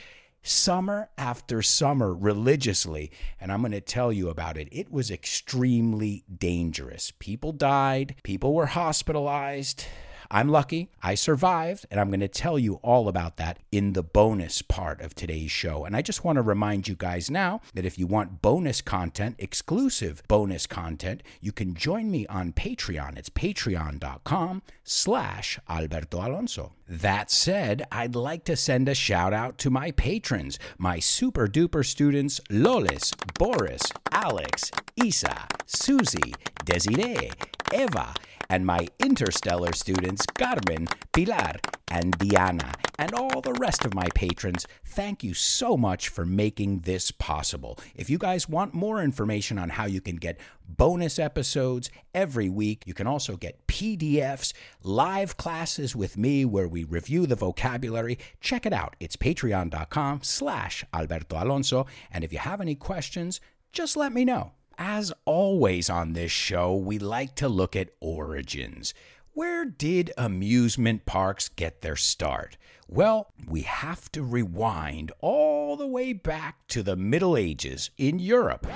summer 0.43 1.11
after 1.19 1.63
summer 1.63 2.15
religiously, 2.15 3.11
and 3.41 3.53
I'm 3.53 3.61
going 3.61 3.73
to 3.73 3.81
tell 3.81 4.13
you 4.13 4.29
about 4.29 4.57
it. 4.57 4.69
It 4.73 4.91
was 4.91 5.11
extremely 5.11 6.25
dangerous. 6.35 7.13
People 7.19 7.53
died, 7.53 8.17
people 8.23 8.55
were 8.55 8.67
hospitalized. 8.67 9.85
I'm 10.33 10.49
lucky. 10.49 10.91
I 11.03 11.17
survived, 11.17 11.87
and 11.91 11.99
I'm 11.99 12.09
going 12.09 12.21
to 12.21 12.29
tell 12.29 12.57
you 12.57 12.75
all 12.83 13.09
about 13.09 13.37
that 13.39 13.59
in 13.73 13.95
the 13.95 14.03
bonus 14.03 14.63
part 14.63 15.01
of 15.01 15.13
today's 15.15 15.51
show. 15.51 15.85
And 15.85 15.97
I 15.97 16.03
just 16.03 16.25
want 16.25 16.37
to 16.37 16.43
remind 16.43 16.87
you 16.87 16.95
guys 16.95 17.31
now 17.31 17.61
that 17.75 17.85
if 17.85 17.99
you 17.99 18.07
want 18.07 18.41
bonus 18.41 18.81
content, 18.81 19.35
exclusive 19.41 20.23
bonus 20.29 20.69
content, 20.69 21.25
you 21.41 21.51
can 21.51 21.75
join 21.75 22.13
me 22.13 22.29
on 22.29 22.53
Patreon. 22.53 23.19
It's 23.19 23.29
patreon.com 23.29 24.63
slash 24.85 25.59
Alberto 25.69 26.19
Alonso. 26.19 26.75
That 26.89 27.31
said, 27.31 27.87
I'd 27.91 28.15
like 28.15 28.45
to 28.45 28.57
send 28.57 28.89
a 28.89 28.95
shout 28.95 29.33
out 29.33 29.59
to 29.59 29.71
my 29.71 29.91
patrons, 29.91 30.61
my 30.79 31.01
super 31.01 31.49
duper 31.49 31.85
students 31.85 32.41
Lolis, 32.51 33.13
Boris, 33.37 33.83
Alex, 34.13 34.71
Isa, 34.97 35.49
Susie, 35.67 36.35
Desiree, 36.65 37.31
Eva, 37.75 38.15
and 38.49 38.67
my 38.67 38.87
interstellar 38.99 39.73
students 39.73 40.27
Carmen, 40.27 40.89
Pilar, 41.13 41.55
and 41.91 42.17
Diana, 42.19 42.73
and 42.99 43.15
all 43.15 43.41
the 43.41 43.55
rest 43.55 43.85
of 43.85 43.95
my 43.95 44.09
patrons, 44.15 44.67
thank 44.85 45.25
you 45.25 45.35
so 45.35 45.77
much 45.77 46.09
for 46.09 46.27
making 46.27 46.81
this 46.81 47.11
possible. 47.11 47.79
If 47.95 48.11
you 48.11 48.19
guys 48.19 48.49
want 48.49 48.75
more 48.75 49.03
information 49.03 49.59
on 49.59 49.71
how 49.71 49.87
you 49.87 50.01
can 50.01 50.17
get 50.17 50.39
bonus 50.69 51.19
episodes 51.19 51.91
every 52.15 52.49
week, 52.49 52.83
you 52.87 52.95
can 52.95 53.07
also 53.07 53.37
get 53.37 53.67
PDFs, 53.67 54.53
live 54.83 55.37
classes 55.37 55.97
with 55.97 56.17
me 56.17 56.45
where 56.45 56.69
we 56.69 56.85
review 56.85 57.27
the 57.27 57.37
vocabulary. 57.37 58.19
Check 58.41 58.67
it 58.67 58.73
out. 58.73 58.97
It's 59.01 59.17
patreon.com 59.17 60.21
slash 60.23 60.85
Alberto 60.93 61.43
Alonso. 61.43 61.87
And 62.11 62.23
if 62.23 62.33
you 62.33 62.39
have 62.39 62.61
any 62.61 62.75
questions, 62.75 63.41
just 63.73 63.97
let 63.97 64.13
me 64.13 64.25
know. 64.25 64.53
As 64.83 65.13
always 65.27 65.91
on 65.91 66.15
this 66.15 66.33
show, 66.33 66.75
we 66.75 66.99
like 66.99 67.35
to 67.35 67.51
look 67.51 67.77
at 67.77 67.91
origins. 68.01 68.95
Where 69.35 69.67
did 69.67 70.11
amusement 70.17 71.05
parks 71.05 71.51
get 71.51 71.83
their 71.83 71.97
start? 71.97 72.57
Well, 72.89 73.31
we 73.47 73.61
have 73.61 74.11
to 74.13 74.23
rewind 74.23 75.13
all 75.21 75.77
the 75.77 75.87
way 75.87 76.15
back 76.15 76.67
to 76.69 76.83
the 76.83 76.97
Middle 76.97 77.37
Ages 77.37 77.91
in 77.99 78.19
Europe. 78.19 78.67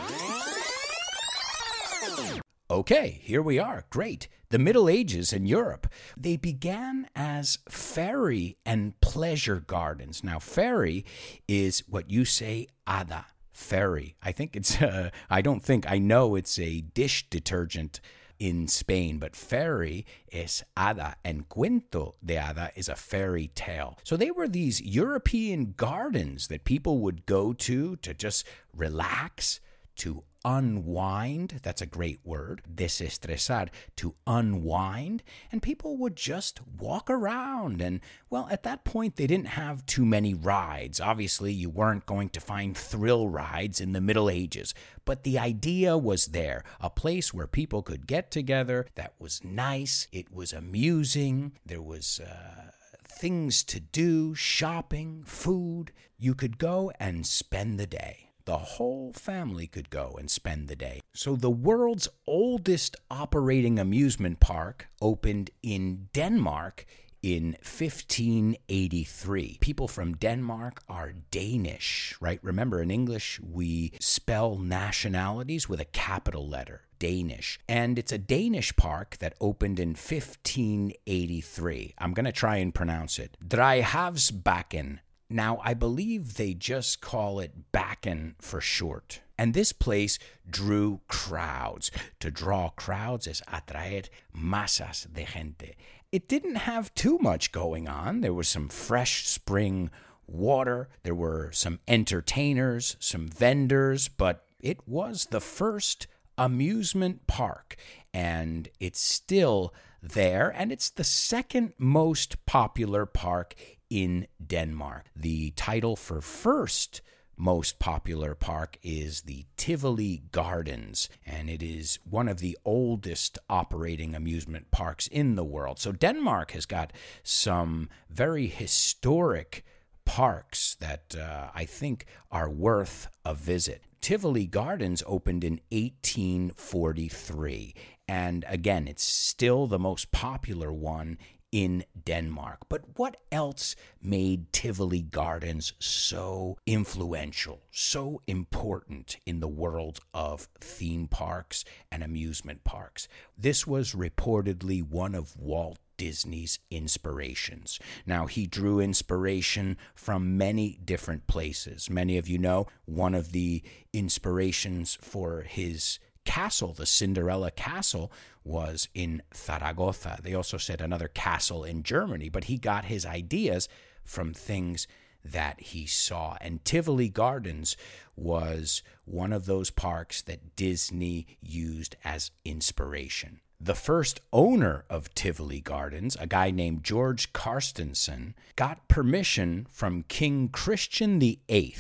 Okay, 2.71 3.21
here 3.23 3.41
we 3.41 3.59
are. 3.59 3.87
Great. 3.89 4.29
The 4.51 4.59
Middle 4.59 4.91
Ages 4.91 5.33
in 5.33 5.47
Europe. 5.47 5.87
They 6.19 6.37
began 6.37 7.09
as 7.17 7.61
fairy 7.67 8.59
and 8.67 9.01
pleasure 9.01 9.61
gardens. 9.61 10.23
Now, 10.23 10.39
fairy 10.39 11.07
is 11.49 11.83
what 11.89 12.11
you 12.11 12.27
say, 12.27 12.69
ada 12.87 13.25
Fairy. 13.55 14.17
I 14.23 14.33
think 14.33 14.55
it's, 14.57 14.83
uh, 14.83 15.11
I 15.31 15.41
don't 15.41 15.63
think, 15.63 15.91
I 15.91 15.99
know 15.99 16.35
it's 16.35 16.59
a 16.59 16.83
dish 16.83 17.29
detergent 17.31 18.01
in 18.39 18.67
Spain, 18.67 19.19
but 19.19 19.37
fairy 19.37 20.05
is 20.31 20.65
hada, 20.77 21.15
and 21.25 21.49
cuento 21.49 22.15
de 22.25 22.35
hada 22.35 22.71
is 22.75 22.89
a 22.89 22.97
fairy 22.97 23.49
tale. 23.55 23.97
So 24.03 24.17
they 24.17 24.31
were 24.31 24.49
these 24.49 24.83
European 24.83 25.75
gardens 25.77 26.49
that 26.49 26.65
people 26.65 26.99
would 26.99 27.27
go 27.27 27.53
to 27.53 27.97
to 27.97 28.13
just 28.13 28.45
relax, 28.77 29.61
to 29.97 30.25
unwind. 30.45 31.61
That's 31.63 31.83
a 31.83 31.87
great 31.87 32.21
word. 32.25 32.63
Desestresar, 32.73 33.69
to 33.97 34.15
unwind. 34.27 35.23
And 35.51 35.63
people 35.63 35.97
would 35.99 36.17
just 36.17 36.61
walk 36.79 37.09
around. 37.09 37.81
And, 37.81 38.01
well, 38.31 38.49
at 38.51 38.63
that 38.65 38.85
point, 38.85 39.17
they 39.17 39.27
didn't 39.27 39.49
have 39.49 39.87
too 39.87 40.05
many 40.05 40.35
rides. 40.35 41.01
Obviously, 41.01 41.53
you 41.53 41.71
weren't 41.71 42.07
going 42.07 42.29
to 42.31 42.41
find 42.41 42.77
thrill 42.77 43.29
rides 43.29 43.81
in 43.81 43.93
the 43.93 44.01
Middle 44.01 44.29
Ages. 44.29 44.75
But 45.05 45.25
the 45.25 45.39
idea 45.39 45.97
was 45.97 46.27
there 46.27 46.65
a 46.81 46.91
place 46.91 47.33
where 47.33 47.47
people 47.47 47.83
could 47.83 48.07
get 48.07 48.31
together 48.31 48.87
that 48.95 49.15
was 49.19 49.45
nice, 49.45 50.09
it 50.13 50.33
was 50.33 50.53
amusing, 50.53 51.53
there 51.65 51.83
was. 51.83 52.21
Uh, 52.21 52.71
things 53.07 53.63
to 53.63 53.79
do, 53.79 54.35
shopping, 54.35 55.23
food. 55.25 55.93
You 56.19 56.35
could 56.35 56.59
go 56.59 56.91
and 56.99 57.25
spend 57.25 57.79
the 57.79 57.87
day 57.87 58.34
the 58.45 58.59
whole 58.59 59.13
family 59.13 59.67
could 59.67 59.91
go 59.91 60.17
and 60.19 60.31
spend 60.31 60.69
the 60.69 60.77
day. 60.77 61.01
So, 61.15 61.37
the 61.37 61.51
world's 61.51 62.09
oldest 62.27 62.97
operating 63.11 63.79
amusement 63.79 64.41
park 64.41 64.89
opened 65.01 65.51
in 65.63 66.09
Denmark 66.13 66.85
in 67.23 67.57
1583. 67.63 69.57
People 69.61 69.89
from 69.89 70.17
Denmark 70.17 70.83
are 70.91 71.15
Danish, 71.31 72.15
right? 72.21 72.39
Remember, 72.43 72.83
in 72.83 72.91
English, 72.91 73.41
we 73.41 73.93
spell 73.99 74.59
nationalities 74.59 75.67
with 75.67 75.81
a 75.81 75.87
capital 75.87 76.47
letter. 76.47 76.83
Danish. 76.99 77.59
And 77.69 77.99
it's 77.99 78.13
a 78.13 78.19
Danish 78.19 78.75
park 78.77 79.19
that 79.19 79.35
opened 79.39 79.79
in 79.79 79.91
1583. 79.91 81.95
I'm 81.99 82.15
going 82.15 82.25
to 82.25 82.33
try 82.33 82.57
and 82.57 82.75
pronounce 82.75 83.19
it. 83.19 83.37
Dyrehavsbakken 83.47 85.01
now, 85.31 85.61
I 85.65 85.75
believe 85.75 86.35
they 86.35 86.55
just 86.55 87.01
call 87.01 87.41
it 87.41 87.73
Bakken 87.73 88.35
for 88.41 88.61
short. 88.61 89.21
And 89.39 89.53
this 89.55 89.73
place 89.73 90.19
drew 90.49 91.01
crowds. 91.09 91.91
To 92.21 92.31
draw 92.31 92.71
crowds 92.71 93.27
is 93.27 93.43
atraer 93.53 94.09
masas 94.37 95.13
de 95.13 95.25
gente. 95.25 95.77
It 96.13 96.29
didn't 96.29 96.57
have 96.57 96.95
too 96.95 97.19
much 97.19 97.53
going 97.53 97.89
on. 97.89 98.21
There 98.21 98.35
was 98.35 98.49
some 98.49 98.69
fresh 98.69 99.27
spring 99.27 99.91
water, 100.27 100.89
there 101.03 101.15
were 101.15 101.51
some 101.53 101.81
entertainers, 101.89 102.97
some 103.01 103.29
vendors, 103.29 104.09
but 104.09 104.47
it 104.61 104.87
was 104.87 105.27
the 105.27 105.41
first 105.41 106.07
amusement 106.39 107.27
park. 107.27 107.77
And 108.13 108.69
it's 108.79 109.01
still 109.01 109.75
there, 110.03 110.53
and 110.57 110.71
it's 110.71 110.91
the 110.91 111.05
second 111.05 111.73
most 111.79 112.45
popular 112.47 113.07
park 113.07 113.55
in 113.95 114.27
Denmark. 114.45 115.07
The 115.15 115.53
title 115.53 115.95
for 115.95 116.21
first 116.21 117.01
most 117.37 117.79
popular 117.79 118.35
park 118.35 118.77
is 118.83 119.23
the 119.23 119.47
Tivoli 119.57 120.25
Gardens, 120.33 121.09
and 121.25 121.49
it 121.49 121.63
is 121.63 122.01
one 122.09 122.27
of 122.27 122.39
the 122.39 122.59
oldest 122.65 123.39
operating 123.49 124.17
amusement 124.17 124.73
parks 124.73 125.07
in 125.07 125.37
the 125.37 125.45
world. 125.45 125.79
So, 125.79 125.93
Denmark 125.93 126.51
has 126.53 126.67
got 126.67 126.93
some 127.23 127.89
very 128.11 128.49
historic 128.49 129.65
parks 130.05 130.75
that 130.81 131.15
uh, 131.17 131.51
I 131.55 131.65
think 131.65 132.07
are 132.33 132.51
worth 132.51 133.07
a 133.25 133.33
visit. 133.33 133.85
Tivoli 134.01 134.47
Gardens 134.47 135.05
opened 135.07 135.45
in 135.45 135.61
1843. 135.71 137.75
And 138.07 138.45
again, 138.49 138.87
it's 138.87 139.03
still 139.03 139.67
the 139.67 139.79
most 139.79 140.13
popular 140.13 140.71
one 140.73 141.17
in 141.55 141.85
Denmark. 142.05 142.67
But 142.69 142.83
what 142.99 143.17
else 143.31 143.77
made 144.03 144.53
Tivoli 144.53 145.03
Gardens 145.03 145.73
so 145.79 146.59
influential, 146.67 147.63
so 147.71 148.21
important 148.27 149.19
in 149.25 149.39
the 149.39 149.47
world 149.47 150.01
of 150.13 150.49
theme 150.61 151.07
parks 151.07 151.65
and 151.93 152.03
amusement 152.03 152.65
parks? 152.65 153.07
This 153.39 153.69
was 153.69 153.93
reportedly 153.93 154.83
one 154.83 155.15
of 155.15 155.37
Walt 155.37 155.79
Disney's 155.97 156.59
inspirations. 156.73 157.79
Now, 158.05 158.27
he 158.27 158.49
drew 158.49 158.81
inspiration 158.81 159.77
from 159.95 160.37
many 160.37 160.81
different 160.85 161.29
places. 161.29 161.89
Many 161.89 162.19
of 162.19 162.29
you 162.29 162.37
know 162.37 162.67
one 162.85 163.15
of 163.15 163.31
the 163.31 163.63
inspirations 163.93 164.99
for 165.01 165.43
his 165.43 166.01
castle, 166.25 166.73
the 166.73 166.87
Cinderella 166.87 167.51
castle, 167.51 168.13
was 168.45 168.89
in 168.95 169.23
Zaragoza. 169.35 170.19
They 170.23 170.35
also 170.35 170.59
said 170.59 170.81
another 170.81 171.09
castle 171.09 171.65
in 171.65 171.83
Germany, 171.83 172.29
but 172.29 172.45
he 172.45 172.59
got 172.59 172.87
his 172.87 173.07
ideas 173.07 173.69
from 174.03 174.35
things 174.35 174.87
that 175.25 175.61
he 175.61 175.87
saw. 175.87 176.37
And 176.41 176.65
Tivoli 176.65 177.09
Gardens 177.09 177.77
was 178.17 178.83
one 179.05 179.33
of 179.33 179.47
those 179.47 179.71
parks 179.71 180.21
that 180.23 180.57
Disney 180.57 181.27
used 181.41 181.97
as 182.05 182.31
inspiration. 182.45 183.41
The 183.61 183.75
first 183.75 184.21
owner 184.33 184.85
of 184.91 185.15
Tivoli 185.15 185.61
Gardens, 185.61 186.17
a 186.21 186.27
guy 186.27 186.51
named 186.51 186.85
George 186.85 187.33
Carstensen, 187.33 188.35
got 188.57 188.89
permission 188.89 189.67
from 189.71 190.05
King 190.09 190.49
Christian 190.49 191.19
VIII 191.19 191.77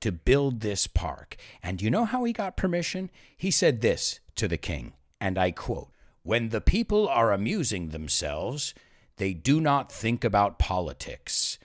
to 0.00 0.10
build 0.10 0.60
this 0.60 0.86
park. 0.86 1.36
And 1.62 1.80
you 1.80 1.90
know 1.90 2.04
how 2.04 2.24
he 2.24 2.32
got 2.32 2.56
permission? 2.56 3.10
He 3.36 3.50
said 3.50 3.82
this 3.82 4.20
to 4.36 4.48
the 4.48 4.56
king, 4.56 4.94
and 5.20 5.38
I 5.38 5.50
quote 5.50 5.90
When 6.22 6.48
the 6.48 6.60
people 6.60 7.08
are 7.08 7.32
amusing 7.32 7.90
themselves, 7.90 8.74
they 9.16 9.34
do 9.34 9.60
not 9.60 9.92
think 9.92 10.24
about 10.24 10.58
politics. 10.58 11.58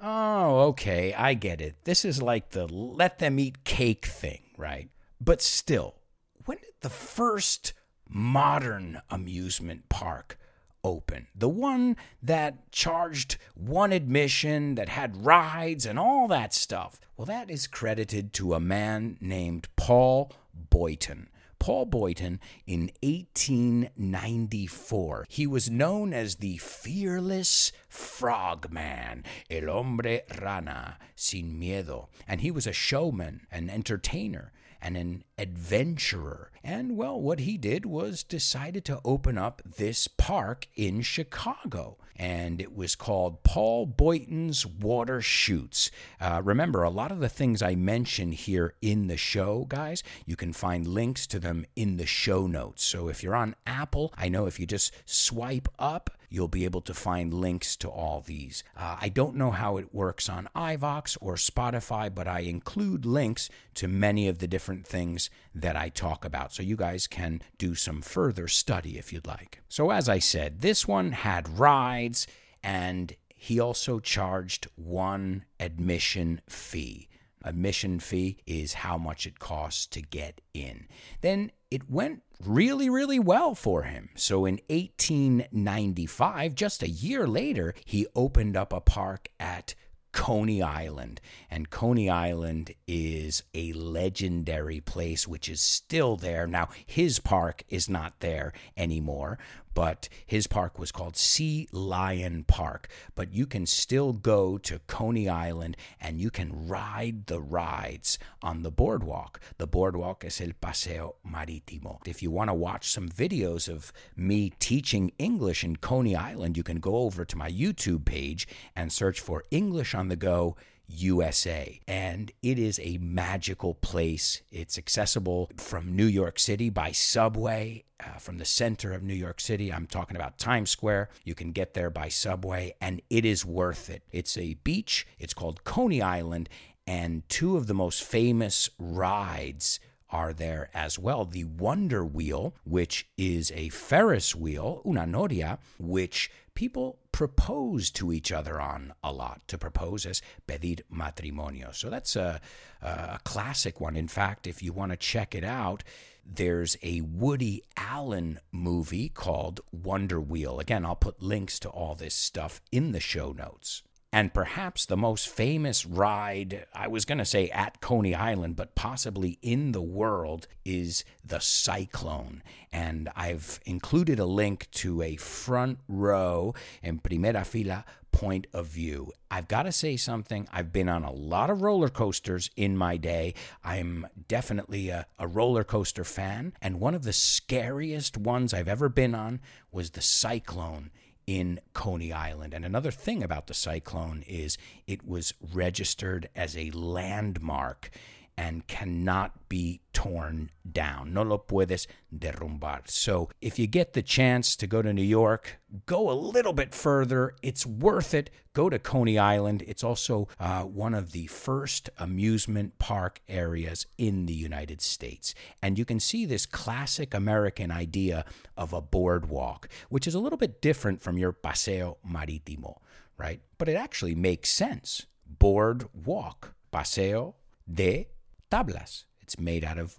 Oh, 0.00 0.60
okay, 0.68 1.12
I 1.12 1.34
get 1.34 1.60
it. 1.60 1.84
This 1.84 2.04
is 2.04 2.22
like 2.22 2.50
the 2.50 2.66
let 2.66 3.18
them 3.18 3.38
eat 3.38 3.64
cake 3.64 4.06
thing, 4.06 4.42
right? 4.56 4.90
But 5.20 5.42
still, 5.42 5.96
when 6.44 6.58
did 6.58 6.74
the 6.80 6.90
first 6.90 7.72
modern 8.08 9.00
amusement 9.10 9.88
park 9.88 10.38
open? 10.84 11.26
The 11.34 11.48
one 11.48 11.96
that 12.22 12.70
charged 12.72 13.36
one 13.54 13.92
admission, 13.92 14.74
that 14.76 14.88
had 14.88 15.24
rides 15.24 15.86
and 15.86 15.98
all 15.98 16.28
that 16.28 16.54
stuff. 16.54 17.00
Well, 17.16 17.26
that 17.26 17.50
is 17.50 17.66
credited 17.66 18.32
to 18.34 18.54
a 18.54 18.60
man 18.60 19.16
named 19.20 19.68
Paul 19.76 20.32
Boyton. 20.54 21.28
Paul 21.58 21.86
Boyton 21.86 22.38
in 22.66 22.90
1894. 23.02 25.26
He 25.28 25.46
was 25.46 25.68
known 25.68 26.12
as 26.12 26.36
the 26.36 26.58
fearless 26.58 27.72
frogman, 27.88 29.24
el 29.50 29.66
hombre 29.66 30.20
rana, 30.40 30.98
sin 31.16 31.58
miedo. 31.58 32.06
And 32.26 32.40
he 32.40 32.50
was 32.50 32.66
a 32.66 32.72
showman, 32.72 33.46
an 33.50 33.68
entertainer, 33.68 34.52
and 34.80 34.96
an 34.96 35.24
adventurer. 35.36 36.50
And 36.62 36.96
well, 36.96 37.20
what 37.20 37.40
he 37.40 37.56
did 37.56 37.86
was 37.86 38.22
decided 38.22 38.84
to 38.86 39.00
open 39.04 39.38
up 39.38 39.62
this 39.76 40.08
park 40.08 40.66
in 40.76 41.02
Chicago 41.02 41.96
and 42.18 42.60
it 42.60 42.74
was 42.74 42.96
called 42.96 43.42
Paul 43.44 43.86
Boyton's 43.86 44.66
Water 44.66 45.22
Chutes. 45.22 45.90
Uh, 46.20 46.42
remember, 46.44 46.82
a 46.82 46.90
lot 46.90 47.12
of 47.12 47.20
the 47.20 47.28
things 47.28 47.62
I 47.62 47.76
mentioned 47.76 48.34
here 48.34 48.74
in 48.82 49.06
the 49.06 49.16
show, 49.16 49.64
guys, 49.68 50.02
you 50.26 50.34
can 50.34 50.52
find 50.52 50.86
links 50.86 51.26
to 51.28 51.38
them 51.38 51.64
in 51.76 51.96
the 51.96 52.06
show 52.06 52.46
notes. 52.46 52.84
So 52.84 53.08
if 53.08 53.22
you're 53.22 53.36
on 53.36 53.54
Apple, 53.66 54.12
I 54.16 54.28
know 54.28 54.46
if 54.46 54.58
you 54.58 54.66
just 54.66 54.92
swipe 55.04 55.68
up, 55.78 56.10
you'll 56.28 56.48
be 56.48 56.64
able 56.64 56.80
to 56.82 56.94
find 56.94 57.32
links 57.32 57.76
to 57.76 57.88
all 57.88 58.20
these. 58.20 58.62
Uh, 58.76 58.96
I 59.00 59.08
don't 59.08 59.36
know 59.36 59.50
how 59.50 59.76
it 59.76 59.94
works 59.94 60.28
on 60.28 60.48
iVoox 60.54 61.16
or 61.20 61.34
Spotify, 61.34 62.14
but 62.14 62.28
I 62.28 62.40
include 62.40 63.06
links 63.06 63.48
to 63.74 63.88
many 63.88 64.28
of 64.28 64.38
the 64.38 64.48
different 64.48 64.86
things 64.86 65.30
that 65.54 65.76
I 65.76 65.88
talk 65.88 66.24
about. 66.24 66.52
So 66.52 66.62
you 66.62 66.76
guys 66.76 67.06
can 67.06 67.42
do 67.56 67.74
some 67.74 68.02
further 68.02 68.48
study 68.48 68.98
if 68.98 69.12
you'd 69.12 69.26
like. 69.26 69.60
So, 69.68 69.90
as 69.90 70.08
I 70.08 70.18
said, 70.18 70.60
this 70.60 70.86
one 70.86 71.12
had 71.12 71.58
rides 71.58 72.26
and 72.62 73.14
he 73.34 73.60
also 73.60 74.00
charged 74.00 74.66
one 74.74 75.44
admission 75.60 76.40
fee. 76.48 77.08
Admission 77.44 78.00
fee 78.00 78.38
is 78.46 78.74
how 78.74 78.98
much 78.98 79.26
it 79.26 79.38
costs 79.38 79.86
to 79.86 80.02
get 80.02 80.40
in. 80.52 80.88
Then 81.20 81.52
it 81.70 81.88
went 81.88 82.22
really, 82.44 82.88
really 82.88 83.18
well 83.18 83.54
for 83.54 83.82
him. 83.82 84.10
So 84.14 84.46
in 84.46 84.60
1895, 84.68 86.54
just 86.54 86.82
a 86.82 86.88
year 86.88 87.26
later, 87.26 87.74
he 87.84 88.06
opened 88.14 88.56
up 88.56 88.72
a 88.72 88.80
park 88.80 89.28
at 89.40 89.74
Coney 90.12 90.62
Island. 90.62 91.20
And 91.50 91.70
Coney 91.70 92.08
Island 92.08 92.74
is 92.86 93.42
a 93.54 93.72
legendary 93.72 94.80
place 94.80 95.28
which 95.28 95.48
is 95.48 95.60
still 95.60 96.16
there. 96.16 96.46
Now, 96.46 96.68
his 96.86 97.20
park 97.20 97.62
is 97.68 97.88
not 97.88 98.20
there 98.20 98.52
anymore, 98.76 99.38
but 99.78 100.08
his 100.26 100.48
park 100.48 100.76
was 100.76 100.90
called 100.90 101.16
Sea 101.16 101.68
Lion 101.70 102.42
Park. 102.42 102.88
But 103.14 103.32
you 103.32 103.46
can 103.46 103.64
still 103.64 104.12
go 104.12 104.58
to 104.58 104.80
Coney 104.88 105.28
Island 105.28 105.76
and 106.00 106.20
you 106.20 106.32
can 106.32 106.66
ride 106.66 107.26
the 107.26 107.40
rides 107.40 108.18
on 108.42 108.62
the 108.64 108.72
boardwalk. 108.72 109.38
The 109.58 109.68
boardwalk 109.68 110.24
is 110.24 110.40
El 110.40 110.50
Paseo 110.60 111.14
Marítimo. 111.24 112.00
If 112.08 112.24
you 112.24 112.32
want 112.32 112.50
to 112.50 112.54
watch 112.54 112.90
some 112.90 113.08
videos 113.08 113.68
of 113.68 113.92
me 114.16 114.50
teaching 114.58 115.12
English 115.16 115.62
in 115.62 115.76
Coney 115.76 116.16
Island, 116.16 116.56
you 116.56 116.64
can 116.64 116.80
go 116.80 116.96
over 116.96 117.24
to 117.24 117.38
my 117.38 117.48
YouTube 117.48 118.04
page 118.04 118.48
and 118.74 118.92
search 118.92 119.20
for 119.20 119.44
English 119.52 119.94
on 119.94 120.08
the 120.08 120.16
Go 120.16 120.56
USA. 120.88 121.80
And 121.86 122.32
it 122.42 122.58
is 122.58 122.80
a 122.82 122.98
magical 122.98 123.74
place. 123.74 124.42
It's 124.50 124.78
accessible 124.78 125.50
from 125.56 125.94
New 125.94 126.06
York 126.06 126.38
City 126.38 126.70
by 126.70 126.92
subway. 126.92 127.84
Uh, 128.00 128.16
from 128.16 128.38
the 128.38 128.44
center 128.44 128.92
of 128.92 129.02
New 129.02 129.12
York 129.12 129.40
City. 129.40 129.72
I'm 129.72 129.88
talking 129.88 130.14
about 130.14 130.38
Times 130.38 130.70
Square. 130.70 131.08
You 131.24 131.34
can 131.34 131.50
get 131.50 131.74
there 131.74 131.90
by 131.90 132.08
subway, 132.08 132.76
and 132.80 133.02
it 133.10 133.24
is 133.24 133.44
worth 133.44 133.90
it. 133.90 134.04
It's 134.12 134.38
a 134.38 134.54
beach, 134.62 135.04
it's 135.18 135.34
called 135.34 135.64
Coney 135.64 136.00
Island, 136.00 136.48
and 136.86 137.28
two 137.28 137.56
of 137.56 137.66
the 137.66 137.74
most 137.74 138.04
famous 138.04 138.70
rides 138.78 139.80
are 140.10 140.32
there 140.32 140.70
as 140.72 140.98
well. 140.98 141.24
The 141.24 141.44
Wonder 141.44 142.04
Wheel, 142.04 142.54
which 142.64 143.08
is 143.16 143.52
a 143.54 143.68
Ferris 143.68 144.34
wheel, 144.34 144.80
una 144.86 145.06
noria, 145.06 145.58
which 145.78 146.30
people 146.58 146.98
propose 147.12 147.88
to 147.88 148.12
each 148.12 148.32
other 148.32 148.60
on 148.60 148.92
a 149.04 149.12
lot. 149.12 149.46
To 149.46 149.56
propose 149.56 150.04
as 150.04 150.20
pedir 150.48 150.82
matrimonio. 150.92 151.72
So 151.72 151.88
that's 151.88 152.16
a, 152.16 152.40
a 152.82 153.20
classic 153.22 153.80
one. 153.80 153.94
In 153.94 154.08
fact, 154.08 154.48
if 154.48 154.60
you 154.60 154.72
want 154.72 154.90
to 154.90 154.96
check 154.96 155.36
it 155.36 155.44
out, 155.44 155.84
there's 156.26 156.76
a 156.82 157.00
Woody 157.02 157.62
Allen 157.76 158.40
movie 158.50 159.08
called 159.08 159.60
Wonder 159.70 160.20
Wheel. 160.20 160.58
Again, 160.58 160.84
I'll 160.84 160.96
put 160.96 161.22
links 161.22 161.60
to 161.60 161.68
all 161.68 161.94
this 161.94 162.16
stuff 162.16 162.60
in 162.72 162.90
the 162.90 162.98
show 162.98 163.30
notes. 163.30 163.84
And 164.10 164.32
perhaps 164.32 164.86
the 164.86 164.96
most 164.96 165.28
famous 165.28 165.84
ride, 165.84 166.64
I 166.72 166.88
was 166.88 167.04
going 167.04 167.18
to 167.18 167.26
say 167.26 167.50
at 167.50 167.82
Coney 167.82 168.14
Island, 168.14 168.56
but 168.56 168.74
possibly 168.74 169.38
in 169.42 169.72
the 169.72 169.82
world, 169.82 170.48
is 170.64 171.04
the 171.22 171.40
Cyclone. 171.40 172.42
And 172.72 173.10
I've 173.14 173.60
included 173.66 174.18
a 174.18 174.24
link 174.24 174.70
to 174.72 175.02
a 175.02 175.16
front 175.16 175.80
row 175.88 176.54
and 176.82 177.02
primera 177.02 177.44
fila 177.44 177.84
point 178.10 178.46
of 178.54 178.66
view. 178.66 179.12
I've 179.30 179.46
got 179.46 179.64
to 179.64 179.72
say 179.72 179.98
something. 179.98 180.48
I've 180.50 180.72
been 180.72 180.88
on 180.88 181.04
a 181.04 181.12
lot 181.12 181.50
of 181.50 181.60
roller 181.60 181.90
coasters 181.90 182.50
in 182.56 182.78
my 182.78 182.96
day. 182.96 183.34
I'm 183.62 184.06
definitely 184.26 184.88
a, 184.88 185.06
a, 185.18 185.28
roller 185.28 185.64
coaster 185.64 186.04
fan. 186.04 186.54
And 186.62 186.80
one 186.80 186.94
of 186.94 187.02
the 187.02 187.12
scariest 187.12 188.16
ones 188.16 188.54
I've 188.54 188.68
ever 188.68 188.88
been 188.88 189.14
on 189.14 189.40
was 189.70 189.90
the 189.90 190.00
Cyclone 190.00 190.90
in 191.28 191.60
Coney 191.74 192.10
Island. 192.10 192.54
And 192.54 192.64
another 192.64 192.90
thing 192.90 193.22
about 193.22 193.48
the 193.48 193.54
cyclone 193.54 194.24
is 194.26 194.56
it 194.86 195.06
was 195.06 195.34
registered 195.52 196.30
as 196.34 196.56
a 196.56 196.70
landmark 196.70 197.90
and 198.38 198.64
cannot 198.68 199.48
be 199.48 199.80
torn 199.92 200.48
down. 200.70 201.12
No 201.12 201.22
lo 201.22 201.38
puedes 201.38 201.88
derrumbar. 202.16 202.88
So 202.88 203.30
if 203.40 203.58
you 203.58 203.66
get 203.66 203.94
the 203.94 204.02
chance 204.02 204.54
to 204.56 204.68
go 204.68 204.80
to 204.80 204.92
New 204.92 205.02
York, 205.02 205.58
go 205.86 206.08
a 206.08 206.12
little 206.12 206.52
bit 206.52 206.72
further. 206.72 207.34
It's 207.42 207.66
worth 207.66 208.14
it. 208.14 208.30
Go 208.52 208.70
to 208.70 208.78
Coney 208.78 209.18
Island. 209.18 209.64
It's 209.66 209.82
also 209.82 210.28
uh, 210.38 210.62
one 210.62 210.94
of 210.94 211.10
the 211.10 211.26
first 211.26 211.90
amusement 211.98 212.78
park 212.78 213.20
areas 213.28 213.86
in 213.98 214.26
the 214.26 214.34
United 214.34 214.80
States. 214.80 215.34
And 215.60 215.76
you 215.76 215.84
can 215.84 215.98
see 215.98 216.24
this 216.24 216.46
classic 216.46 217.14
American 217.14 217.72
idea 217.72 218.24
of 218.56 218.72
a 218.72 218.80
boardwalk, 218.80 219.68
which 219.88 220.06
is 220.06 220.14
a 220.14 220.20
little 220.20 220.38
bit 220.38 220.62
different 220.62 221.02
from 221.02 221.18
your 221.18 221.32
paseo 221.32 221.96
marítimo, 222.08 222.78
right? 223.16 223.40
But 223.58 223.68
it 223.68 223.74
actually 223.74 224.14
makes 224.14 224.50
sense. 224.50 225.06
Boardwalk, 225.26 226.54
paseo 226.70 227.34
de 227.70 228.06
tablas. 228.50 229.04
It's 229.20 229.38
made 229.38 229.64
out 229.64 229.78
of 229.78 229.96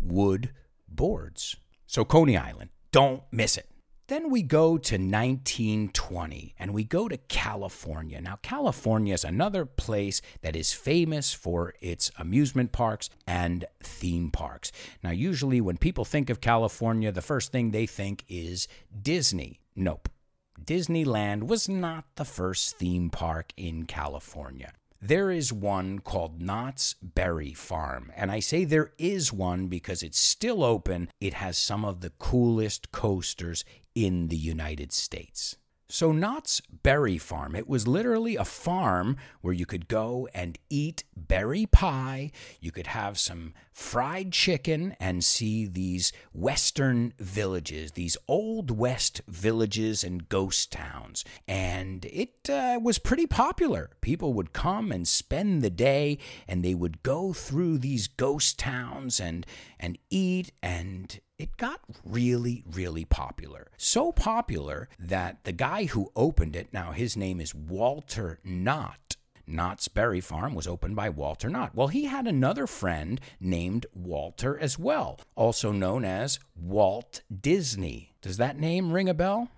wood 0.00 0.50
boards. 0.88 1.56
So, 1.86 2.04
Coney 2.04 2.36
Island, 2.36 2.70
don't 2.90 3.22
miss 3.30 3.56
it. 3.56 3.68
Then 4.08 4.30
we 4.30 4.42
go 4.42 4.76
to 4.76 4.94
1920 4.96 6.54
and 6.58 6.74
we 6.74 6.84
go 6.84 7.08
to 7.08 7.16
California. 7.16 8.20
Now, 8.20 8.36
California 8.42 9.14
is 9.14 9.24
another 9.24 9.64
place 9.64 10.20
that 10.42 10.56
is 10.56 10.72
famous 10.72 11.32
for 11.32 11.72
its 11.80 12.10
amusement 12.18 12.72
parks 12.72 13.08
and 13.26 13.64
theme 13.82 14.30
parks. 14.30 14.72
Now, 15.02 15.12
usually 15.12 15.60
when 15.60 15.78
people 15.78 16.04
think 16.04 16.28
of 16.28 16.40
California, 16.40 17.12
the 17.12 17.22
first 17.22 17.52
thing 17.52 17.70
they 17.70 17.86
think 17.86 18.24
is 18.28 18.68
Disney. 19.00 19.60
Nope. 19.74 20.10
Disneyland 20.62 21.44
was 21.44 21.68
not 21.68 22.04
the 22.16 22.24
first 22.24 22.76
theme 22.76 23.08
park 23.08 23.52
in 23.56 23.84
California. 23.84 24.72
There 25.04 25.32
is 25.32 25.52
one 25.52 25.98
called 25.98 26.40
Knott's 26.40 26.94
Berry 27.02 27.52
Farm. 27.52 28.12
And 28.14 28.30
I 28.30 28.38
say 28.38 28.64
there 28.64 28.92
is 28.98 29.32
one 29.32 29.66
because 29.66 30.00
it's 30.00 30.18
still 30.18 30.62
open. 30.62 31.10
It 31.20 31.34
has 31.34 31.58
some 31.58 31.84
of 31.84 32.02
the 32.02 32.10
coolest 32.10 32.92
coasters 32.92 33.64
in 33.96 34.28
the 34.28 34.36
United 34.36 34.92
States. 34.92 35.56
So, 35.92 36.10
Knott's 36.10 36.62
Berry 36.82 37.18
Farm, 37.18 37.54
it 37.54 37.68
was 37.68 37.86
literally 37.86 38.34
a 38.34 38.46
farm 38.46 39.18
where 39.42 39.52
you 39.52 39.66
could 39.66 39.88
go 39.88 40.26
and 40.32 40.58
eat 40.70 41.04
berry 41.14 41.66
pie. 41.66 42.30
You 42.60 42.72
could 42.72 42.86
have 42.86 43.18
some 43.18 43.52
fried 43.74 44.32
chicken 44.32 44.96
and 44.98 45.22
see 45.22 45.66
these 45.66 46.10
western 46.32 47.12
villages, 47.18 47.92
these 47.92 48.16
old 48.26 48.70
west 48.70 49.20
villages 49.28 50.02
and 50.02 50.30
ghost 50.30 50.72
towns. 50.72 51.26
And 51.46 52.06
it 52.06 52.48
uh, 52.48 52.80
was 52.82 52.98
pretty 52.98 53.26
popular. 53.26 53.90
People 54.00 54.32
would 54.32 54.54
come 54.54 54.92
and 54.92 55.06
spend 55.06 55.60
the 55.60 55.68
day 55.68 56.16
and 56.48 56.64
they 56.64 56.74
would 56.74 57.02
go 57.02 57.34
through 57.34 57.76
these 57.76 58.06
ghost 58.06 58.58
towns 58.58 59.20
and, 59.20 59.44
and 59.78 59.98
eat 60.08 60.52
and 60.62 61.20
it 61.42 61.56
got 61.56 61.80
really, 62.04 62.62
really 62.70 63.04
popular. 63.04 63.66
So 63.76 64.12
popular 64.12 64.88
that 64.98 65.42
the 65.42 65.50
guy 65.50 65.86
who 65.86 66.12
opened 66.14 66.54
it, 66.54 66.72
now 66.72 66.92
his 66.92 67.16
name 67.16 67.40
is 67.40 67.52
Walter 67.52 68.38
Knott. 68.44 69.16
Knott's 69.44 69.88
Berry 69.88 70.20
Farm 70.20 70.54
was 70.54 70.68
opened 70.68 70.94
by 70.94 71.08
Walter 71.08 71.50
Knott. 71.50 71.74
Well, 71.74 71.88
he 71.88 72.04
had 72.04 72.28
another 72.28 72.68
friend 72.68 73.20
named 73.40 73.86
Walter 73.92 74.56
as 74.56 74.78
well, 74.78 75.18
also 75.34 75.72
known 75.72 76.04
as 76.04 76.38
Walt 76.56 77.22
Disney. 77.40 78.12
Does 78.22 78.36
that 78.36 78.56
name 78.56 78.92
ring 78.92 79.08
a 79.08 79.14
bell? 79.14 79.48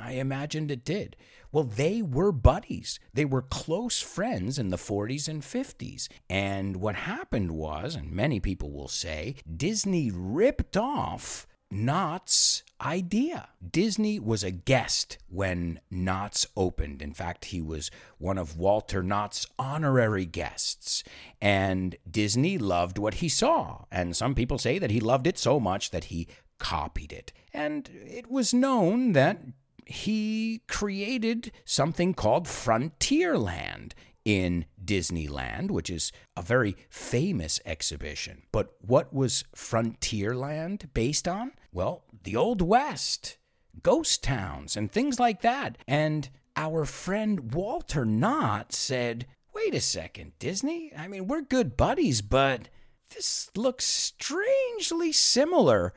I 0.00 0.12
imagined 0.12 0.70
it 0.70 0.84
did. 0.84 1.16
Well, 1.52 1.64
they 1.64 2.00
were 2.00 2.32
buddies. 2.32 2.98
They 3.12 3.26
were 3.26 3.42
close 3.42 4.00
friends 4.00 4.58
in 4.58 4.70
the 4.70 4.78
40s 4.78 5.28
and 5.28 5.42
50s. 5.42 6.08
And 6.28 6.76
what 6.76 6.96
happened 6.96 7.52
was, 7.52 7.94
and 7.94 8.10
many 8.10 8.40
people 8.40 8.72
will 8.72 8.88
say, 8.88 9.36
Disney 9.54 10.10
ripped 10.10 10.76
off 10.76 11.46
Knott's 11.70 12.62
idea. 12.82 13.48
Disney 13.70 14.18
was 14.18 14.44
a 14.44 14.50
guest 14.50 15.16
when 15.28 15.80
Knott's 15.90 16.46
opened. 16.56 17.00
In 17.00 17.14
fact, 17.14 17.46
he 17.46 17.62
was 17.62 17.90
one 18.18 18.36
of 18.36 18.58
Walter 18.58 19.02
Knott's 19.02 19.46
honorary 19.58 20.26
guests. 20.26 21.02
And 21.40 21.96
Disney 22.10 22.58
loved 22.58 22.98
what 22.98 23.14
he 23.14 23.28
saw. 23.28 23.84
And 23.90 24.14
some 24.14 24.34
people 24.34 24.58
say 24.58 24.78
that 24.78 24.90
he 24.90 25.00
loved 25.00 25.26
it 25.26 25.38
so 25.38 25.58
much 25.58 25.90
that 25.90 26.04
he 26.04 26.28
copied 26.58 27.12
it. 27.12 27.32
And 27.52 27.88
it 27.92 28.30
was 28.30 28.52
known 28.52 29.12
that 29.12 29.38
he 29.86 30.62
created 30.68 31.52
something 31.64 32.14
called 32.14 32.46
Frontierland 32.46 33.92
in 34.24 34.66
Disneyland, 34.82 35.70
which 35.70 35.90
is 35.90 36.12
a 36.36 36.42
very 36.42 36.76
famous 36.88 37.60
exhibition. 37.64 38.42
But 38.52 38.74
what 38.80 39.12
was 39.12 39.44
Frontierland 39.54 40.92
based 40.94 41.26
on? 41.26 41.52
Well, 41.72 42.04
the 42.22 42.36
Old 42.36 42.62
West, 42.62 43.38
ghost 43.82 44.22
towns, 44.22 44.76
and 44.76 44.90
things 44.90 45.18
like 45.18 45.42
that. 45.42 45.78
And 45.88 46.28
our 46.56 46.84
friend 46.84 47.52
Walter 47.52 48.04
Knott 48.04 48.72
said, 48.72 49.26
Wait 49.54 49.74
a 49.74 49.80
second, 49.80 50.32
Disney? 50.38 50.92
I 50.96 51.08
mean, 51.08 51.26
we're 51.26 51.42
good 51.42 51.76
buddies, 51.76 52.22
but 52.22 52.68
this 53.14 53.50
looks 53.54 53.84
strangely 53.84 55.12
similar 55.12 55.92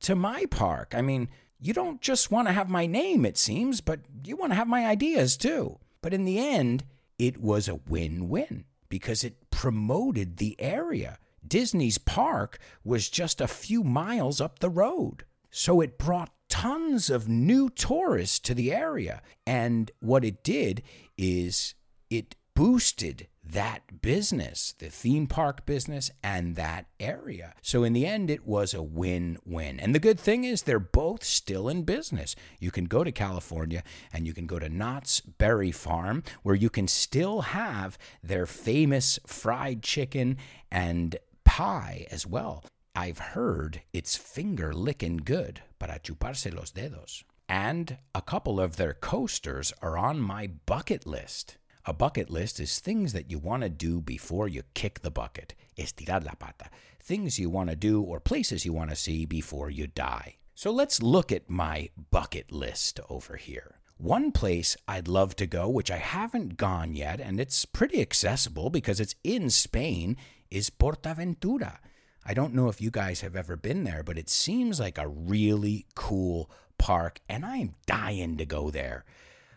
to 0.00 0.14
my 0.14 0.46
park. 0.46 0.94
I 0.96 1.02
mean, 1.02 1.28
you 1.64 1.72
don't 1.72 2.02
just 2.02 2.30
want 2.30 2.46
to 2.46 2.52
have 2.52 2.68
my 2.68 2.84
name, 2.84 3.24
it 3.24 3.38
seems, 3.38 3.80
but 3.80 4.00
you 4.22 4.36
want 4.36 4.52
to 4.52 4.56
have 4.56 4.68
my 4.68 4.84
ideas 4.84 5.38
too. 5.38 5.78
But 6.02 6.12
in 6.12 6.26
the 6.26 6.38
end, 6.38 6.84
it 7.18 7.40
was 7.40 7.68
a 7.68 7.80
win 7.88 8.28
win 8.28 8.66
because 8.90 9.24
it 9.24 9.50
promoted 9.50 10.36
the 10.36 10.60
area. 10.60 11.18
Disney's 11.46 11.96
park 11.96 12.58
was 12.84 13.08
just 13.08 13.40
a 13.40 13.48
few 13.48 13.82
miles 13.82 14.42
up 14.42 14.58
the 14.58 14.68
road. 14.68 15.24
So 15.50 15.80
it 15.80 15.96
brought 15.96 16.34
tons 16.50 17.08
of 17.08 17.30
new 17.30 17.70
tourists 17.70 18.40
to 18.40 18.54
the 18.54 18.70
area. 18.70 19.22
And 19.46 19.90
what 20.00 20.22
it 20.22 20.44
did 20.44 20.82
is 21.16 21.74
it 22.10 22.36
boosted 22.54 23.26
that 23.44 24.00
business, 24.00 24.74
the 24.78 24.88
theme 24.88 25.26
park 25.26 25.66
business, 25.66 26.10
and 26.22 26.56
that 26.56 26.86
area. 26.98 27.54
So, 27.62 27.84
in 27.84 27.92
the 27.92 28.06
end, 28.06 28.30
it 28.30 28.46
was 28.46 28.74
a 28.74 28.82
win 28.82 29.38
win. 29.44 29.78
And 29.78 29.94
the 29.94 29.98
good 29.98 30.18
thing 30.18 30.44
is, 30.44 30.62
they're 30.62 30.78
both 30.78 31.24
still 31.24 31.68
in 31.68 31.82
business. 31.82 32.34
You 32.58 32.70
can 32.70 32.86
go 32.86 33.04
to 33.04 33.12
California 33.12 33.82
and 34.12 34.26
you 34.26 34.32
can 34.32 34.46
go 34.46 34.58
to 34.58 34.68
Knott's 34.68 35.20
Berry 35.20 35.72
Farm, 35.72 36.22
where 36.42 36.54
you 36.54 36.70
can 36.70 36.88
still 36.88 37.42
have 37.42 37.98
their 38.22 38.46
famous 38.46 39.18
fried 39.26 39.82
chicken 39.82 40.38
and 40.70 41.16
pie 41.44 42.06
as 42.10 42.26
well. 42.26 42.64
I've 42.96 43.18
heard 43.18 43.82
it's 43.92 44.16
finger 44.16 44.72
licking 44.72 45.18
good 45.18 45.62
para 45.78 45.98
chuparse 45.98 46.54
los 46.54 46.72
dedos. 46.72 47.24
And 47.48 47.98
a 48.14 48.22
couple 48.22 48.58
of 48.58 48.76
their 48.76 48.94
coasters 48.94 49.72
are 49.82 49.98
on 49.98 50.18
my 50.20 50.48
bucket 50.64 51.06
list. 51.06 51.58
A 51.86 51.92
bucket 51.92 52.30
list 52.30 52.60
is 52.60 52.78
things 52.78 53.12
that 53.12 53.30
you 53.30 53.38
want 53.38 53.62
to 53.62 53.68
do 53.68 54.00
before 54.00 54.48
you 54.48 54.62
kick 54.72 55.00
the 55.00 55.10
bucket. 55.10 55.54
Estirar 55.76 56.24
la 56.24 56.32
pata. 56.32 56.70
Things 56.98 57.38
you 57.38 57.50
want 57.50 57.68
to 57.68 57.76
do 57.76 58.00
or 58.00 58.20
places 58.20 58.64
you 58.64 58.72
want 58.72 58.88
to 58.88 58.96
see 58.96 59.26
before 59.26 59.68
you 59.68 59.86
die. 59.86 60.36
So 60.54 60.70
let's 60.70 61.02
look 61.02 61.30
at 61.30 61.50
my 61.50 61.90
bucket 62.10 62.50
list 62.50 63.00
over 63.10 63.36
here. 63.36 63.80
One 63.98 64.32
place 64.32 64.76
I'd 64.88 65.08
love 65.08 65.36
to 65.36 65.46
go, 65.46 65.68
which 65.68 65.90
I 65.90 65.98
haven't 65.98 66.56
gone 66.56 66.94
yet, 66.94 67.20
and 67.20 67.38
it's 67.38 67.66
pretty 67.66 68.00
accessible 68.00 68.70
because 68.70 68.98
it's 68.98 69.14
in 69.22 69.50
Spain, 69.50 70.16
is 70.50 70.70
Portaventura. 70.70 71.78
I 72.24 72.32
don't 72.32 72.54
know 72.54 72.68
if 72.68 72.80
you 72.80 72.90
guys 72.90 73.20
have 73.20 73.36
ever 73.36 73.56
been 73.56 73.84
there, 73.84 74.02
but 74.02 74.16
it 74.16 74.30
seems 74.30 74.80
like 74.80 74.96
a 74.96 75.06
really 75.06 75.84
cool 75.94 76.50
park, 76.78 77.20
and 77.28 77.44
I'm 77.44 77.74
dying 77.86 78.38
to 78.38 78.46
go 78.46 78.70
there. 78.70 79.04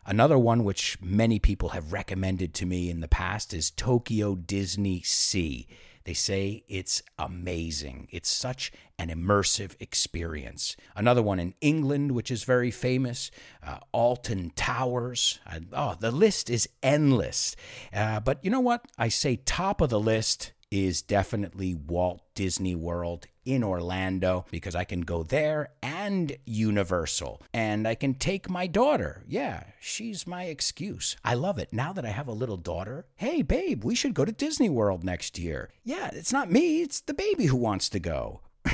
Another 0.10 0.38
one 0.38 0.64
which 0.64 0.98
many 1.02 1.38
people 1.38 1.70
have 1.70 1.92
recommended 1.92 2.54
to 2.54 2.66
me 2.66 2.90
in 2.90 3.02
the 3.02 3.10
past 3.10 3.54
is 3.54 3.70
Tokyo 3.70 4.36
Disney 4.36 5.02
Sea. 5.02 5.68
They 6.06 6.14
say 6.14 6.64
it's 6.70 7.04
amazing. 7.20 8.08
It's 8.10 8.30
such 8.30 8.72
an 8.98 9.10
immersive 9.10 9.76
experience. 9.82 10.78
Another 10.96 11.22
one 11.22 11.42
in 11.42 11.56
England, 11.60 12.14
which 12.14 12.32
is 12.32 12.46
very 12.46 12.72
famous, 12.72 13.32
uh, 13.62 13.80
Alton 13.92 14.54
Towers. 14.56 15.40
Oh, 15.74 15.98
the 16.00 16.12
list 16.12 16.50
is 16.50 16.70
endless. 16.82 17.58
Uh, 17.94 18.22
but 18.22 18.40
you 18.46 18.50
know 18.50 18.62
what? 18.62 18.86
I 18.98 19.10
say 19.10 19.36
top 19.36 19.82
of 19.82 19.90
the 19.90 20.00
list 20.00 20.54
is 20.72 21.02
definitely 21.02 21.74
Walt 21.74 22.22
Disney 22.36 22.76
World 22.76 23.26
in 23.46 23.64
Orlando 23.64 24.46
because 24.52 24.76
I 24.76 24.84
can 24.84 25.02
go 25.02 25.24
there 25.24 25.70
and 25.82 26.36
Universal 26.46 27.42
and 27.54 27.88
I 27.88 27.96
can 27.96 28.14
take 28.14 28.50
my 28.50 28.68
daughter. 28.68 29.24
Yeah, 29.28 29.64
she's 29.80 30.28
my 30.28 30.44
excuse. 30.46 31.16
I 31.24 31.36
love 31.36 31.58
it. 31.58 31.72
Now 31.72 31.94
that 31.94 32.06
I 32.06 32.10
have 32.10 32.28
a 32.28 32.34
little 32.34 32.58
daughter, 32.58 33.06
hey, 33.16 33.42
babe, 33.42 33.86
we 33.86 33.96
should 33.96 34.14
go 34.14 34.26
to 34.26 34.32
Disney 34.32 34.70
World 34.70 35.04
next 35.04 35.40
year. 35.40 35.70
Yeah, 35.86 36.10
it's 36.12 36.34
not 36.34 36.52
me, 36.52 36.82
it's 36.82 37.00
the 37.00 37.14
baby 37.14 37.46
who 37.46 37.56
wants 37.56 37.88
to 37.90 38.00
go. 38.00 38.42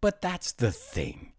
but 0.00 0.22
that's 0.22 0.52
the 0.52 0.70
thing. 0.70 1.32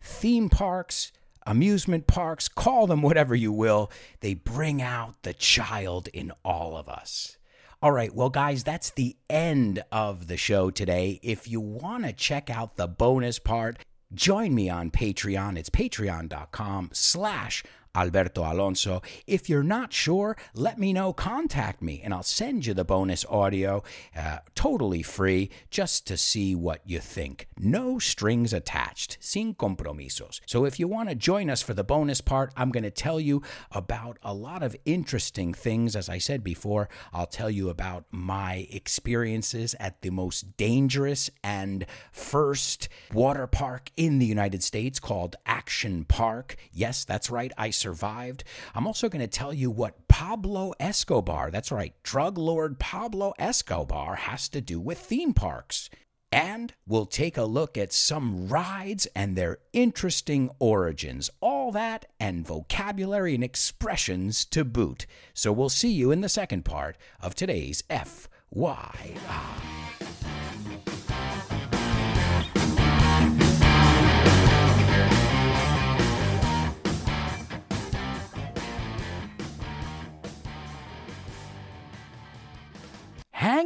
Theme 0.00 0.48
parks, 0.48 1.12
amusement 1.46 2.08
parks, 2.08 2.48
call 2.48 2.88
them 2.88 3.02
whatever 3.02 3.36
you 3.36 3.52
will, 3.52 3.92
they 4.20 4.34
bring 4.34 4.82
out 4.82 5.22
the 5.22 5.32
child 5.32 6.08
in 6.08 6.32
all 6.44 6.76
of 6.76 6.88
us. 6.88 7.37
All 7.80 7.92
right, 7.92 8.12
well, 8.12 8.28
guys, 8.28 8.64
that's 8.64 8.90
the 8.90 9.14
end 9.30 9.84
of 9.92 10.26
the 10.26 10.36
show 10.36 10.68
today. 10.68 11.20
If 11.22 11.46
you 11.46 11.60
want 11.60 12.04
to 12.06 12.12
check 12.12 12.50
out 12.50 12.74
the 12.74 12.88
bonus 12.88 13.38
part, 13.38 13.78
join 14.12 14.52
me 14.52 14.68
on 14.68 14.90
Patreon. 14.90 15.56
It's 15.56 15.70
patreon.com 15.70 16.90
slash 16.92 17.62
Alberto 17.94 18.42
Alonso. 18.42 19.02
If 19.26 19.48
you're 19.48 19.62
not 19.62 19.92
sure, 19.92 20.36
let 20.54 20.78
me 20.78 20.92
know. 20.92 21.12
Contact 21.12 21.82
me 21.82 22.00
and 22.02 22.14
I'll 22.14 22.22
send 22.22 22.66
you 22.66 22.74
the 22.74 22.84
bonus 22.84 23.24
audio 23.26 23.82
uh, 24.16 24.38
totally 24.54 25.02
free 25.02 25.50
just 25.70 26.06
to 26.06 26.16
see 26.16 26.54
what 26.54 26.80
you 26.84 27.00
think. 27.00 27.48
No 27.58 27.98
strings 27.98 28.52
attached, 28.52 29.18
sin 29.20 29.54
compromisos. 29.54 30.40
So 30.46 30.64
if 30.64 30.78
you 30.78 30.88
want 30.88 31.08
to 31.08 31.14
join 31.14 31.50
us 31.50 31.62
for 31.62 31.74
the 31.74 31.84
bonus 31.84 32.20
part, 32.20 32.52
I'm 32.56 32.70
going 32.70 32.84
to 32.84 32.90
tell 32.90 33.20
you 33.20 33.42
about 33.72 34.18
a 34.22 34.34
lot 34.34 34.62
of 34.62 34.76
interesting 34.84 35.52
things. 35.54 35.96
As 35.96 36.08
I 36.08 36.18
said 36.18 36.42
before, 36.44 36.88
I'll 37.12 37.26
tell 37.26 37.50
you 37.50 37.68
about 37.68 38.04
my 38.10 38.66
experiences 38.70 39.74
at 39.78 40.02
the 40.02 40.10
most 40.10 40.56
dangerous 40.56 41.30
and 41.42 41.86
first 42.12 42.88
water 43.12 43.46
park 43.46 43.90
in 43.96 44.18
the 44.18 44.26
United 44.26 44.62
States 44.62 45.00
called 45.00 45.36
Action 45.46 46.04
Park. 46.04 46.56
Yes, 46.72 47.04
that's 47.04 47.30
right. 47.30 47.52
I 47.56 47.70
survived. 47.78 48.44
I'm 48.74 48.86
also 48.86 49.08
going 49.08 49.20
to 49.20 49.26
tell 49.26 49.54
you 49.54 49.70
what 49.70 50.08
Pablo 50.08 50.74
Escobar, 50.80 51.50
that's 51.50 51.72
right, 51.72 51.94
drug 52.02 52.36
lord 52.36 52.78
Pablo 52.78 53.32
Escobar, 53.38 54.16
has 54.16 54.48
to 54.50 54.60
do 54.60 54.80
with 54.80 54.98
theme 54.98 55.32
parks. 55.32 55.88
And 56.30 56.74
we'll 56.86 57.06
take 57.06 57.38
a 57.38 57.44
look 57.44 57.78
at 57.78 57.92
some 57.92 58.48
rides 58.48 59.06
and 59.16 59.34
their 59.34 59.58
interesting 59.72 60.50
origins. 60.58 61.30
All 61.40 61.72
that 61.72 62.06
and 62.20 62.46
vocabulary 62.46 63.34
and 63.34 63.42
expressions 63.42 64.44
to 64.46 64.64
boot. 64.64 65.06
So 65.32 65.52
we'll 65.52 65.70
see 65.70 65.90
you 65.90 66.10
in 66.10 66.20
the 66.20 66.28
second 66.28 66.64
part 66.66 66.98
of 67.20 67.34
today's 67.34 67.82
FYI. 67.88 69.18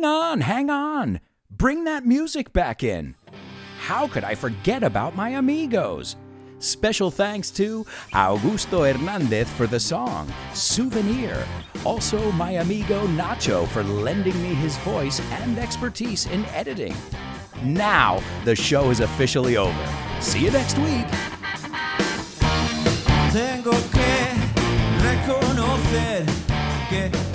Hang 0.02 0.10
on, 0.10 0.40
hang 0.40 0.68
on. 0.68 1.20
Bring 1.48 1.84
that 1.84 2.04
music 2.04 2.52
back 2.52 2.82
in. 2.82 3.14
How 3.78 4.08
could 4.08 4.24
I 4.24 4.34
forget 4.34 4.82
about 4.82 5.14
my 5.14 5.28
amigos? 5.28 6.16
Special 6.58 7.08
thanks 7.08 7.52
to 7.52 7.84
Augusto 8.12 8.92
Hernandez 8.92 9.48
for 9.50 9.68
the 9.68 9.78
song, 9.78 10.26
Souvenir. 10.54 11.46
Also, 11.84 12.32
my 12.32 12.52
amigo 12.52 13.06
Nacho 13.06 13.68
for 13.68 13.84
lending 13.84 14.34
me 14.42 14.54
his 14.54 14.76
voice 14.78 15.20
and 15.30 15.56
expertise 15.56 16.26
in 16.26 16.44
editing. 16.46 16.96
Now, 17.62 18.20
the 18.44 18.56
show 18.56 18.90
is 18.90 18.98
officially 18.98 19.56
over. 19.56 19.88
See 20.18 20.40
you 20.40 20.50
next 20.50 20.78
week. 20.78 21.06
Tengo 23.30 23.70
que 23.92 24.34
reconocer 25.00 26.26
que 26.90 27.31